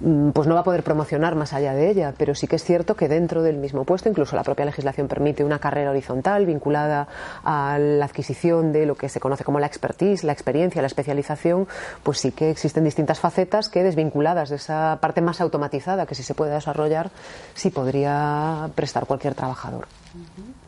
[0.00, 2.14] mm, pues no va a poder promocionar más allá de ella.
[2.16, 5.44] Pero sí que es cierto que dentro del mismo puesto, incluso la propia legislación permite
[5.44, 7.08] una carrera horizontal vinculada
[7.44, 11.68] a la adquisición de lo que se conoce como la expertise, la experiencia, la especialización,
[12.02, 16.22] pues sí que existen distintas facetas que desvinculadas de esa parte más automatizada que si
[16.22, 17.10] se puede desarrollar,
[17.54, 19.86] sí podría prestar cualquier trabajador.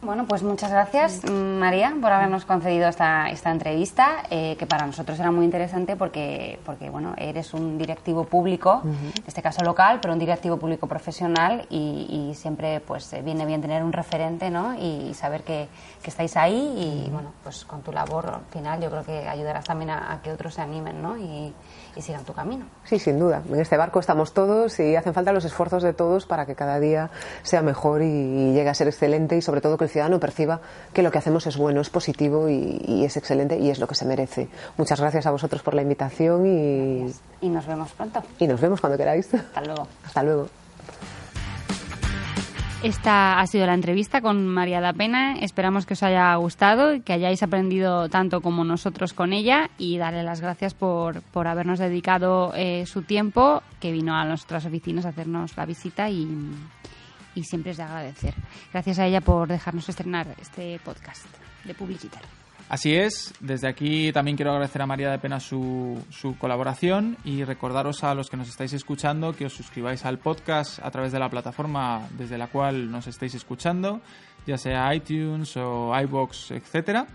[0.03, 5.19] Bueno, pues muchas gracias, María, por habernos concedido esta, esta entrevista, eh, que para nosotros
[5.19, 10.13] era muy interesante porque, porque bueno, eres un directivo público, en este caso local, pero
[10.13, 14.75] un directivo público profesional y, siempre pues eh, viene bien tener un referente ¿no?
[14.75, 15.69] y, saber que,
[16.03, 19.91] que, estáis ahí y bueno, pues con tu labor final yo creo que ayudarás también
[19.91, 21.17] a, que otros se animen ¿no?
[21.17, 21.55] y,
[21.97, 22.67] y sigan tu camino.
[22.85, 23.43] Sí, sin duda.
[23.49, 26.79] En este barco estamos todos y hacen falta los esfuerzos de todos para que cada
[26.79, 27.11] día
[27.43, 30.61] sea mejor y llegue a ser excelente y sobre todo que el ciudadano perciba
[30.93, 33.95] que lo que hacemos es bueno, es positivo y, es excelente y es lo que
[33.95, 34.49] se merece.
[34.77, 37.13] Muchas gracias a vosotros por la invitación y...
[37.41, 38.23] Y nos vemos pronto.
[38.39, 39.33] Y nos vemos cuando queráis.
[39.33, 39.89] Hasta luego.
[40.05, 40.49] Hasta luego.
[42.87, 45.41] Esta ha sido la entrevista con María da Pena.
[45.41, 50.23] Esperamos que os haya gustado que hayáis aprendido tanto como nosotros con ella y darle
[50.23, 55.09] las gracias por, por habernos dedicado eh, su tiempo, que vino a nuestras oficinas a
[55.09, 56.29] hacernos la visita y,
[57.35, 58.35] y siempre es de agradecer.
[58.73, 61.27] Gracias a ella por dejarnos estrenar este podcast
[61.65, 62.23] de Publicitar.
[62.69, 66.03] Así es, desde aquí también quiero agradecer a María de Pena su,
[66.41, 70.91] colaboración y recordaros a los que nos estáis escuchando que os suscribáis al podcast a
[70.91, 74.01] través de la plataforma desde la cual nos estáis escuchando
[74.49, 77.07] ya sea iTunes o iBox, etcétera.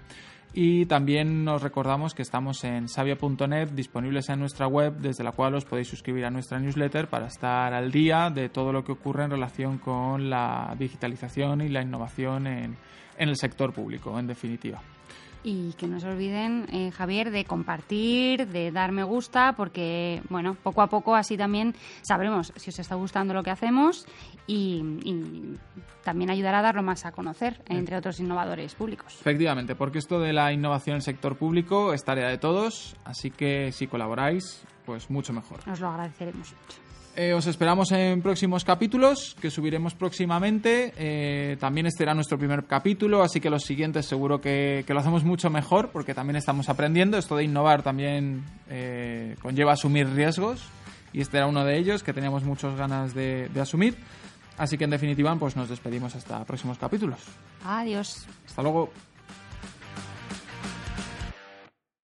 [0.53, 5.55] Y también nos recordamos que estamos en sabia.net, disponibles en nuestra web, desde la cual
[5.55, 9.23] os podéis suscribir a nuestra newsletter para estar al día de todo lo que ocurre
[9.23, 12.77] en relación con la digitalización y la innovación en
[13.17, 14.81] el sector público, en definitiva.
[15.43, 20.55] Y que no se olviden, eh, Javier, de compartir, de dar me gusta, porque, bueno,
[20.61, 21.73] poco a poco así también
[22.03, 24.05] sabremos si os está gustando lo que hacemos
[24.45, 25.57] y, y
[26.03, 29.17] también ayudará a darlo más a conocer entre otros innovadores públicos.
[29.19, 33.31] Efectivamente, porque esto de la innovación en el sector público es tarea de todos, así
[33.31, 35.65] que si colaboráis, pues mucho mejor.
[35.67, 36.90] Nos lo agradeceremos mucho.
[37.15, 40.93] Eh, os esperamos en próximos capítulos que subiremos próximamente.
[40.95, 45.01] Eh, también este era nuestro primer capítulo, así que los siguientes seguro que, que lo
[45.01, 47.17] hacemos mucho mejor porque también estamos aprendiendo.
[47.17, 50.63] Esto de innovar también eh, conlleva asumir riesgos
[51.11, 53.97] y este era uno de ellos que teníamos muchas ganas de, de asumir.
[54.57, 57.19] Así que en definitiva, pues nos despedimos hasta próximos capítulos.
[57.65, 58.25] Adiós.
[58.47, 58.91] Hasta luego.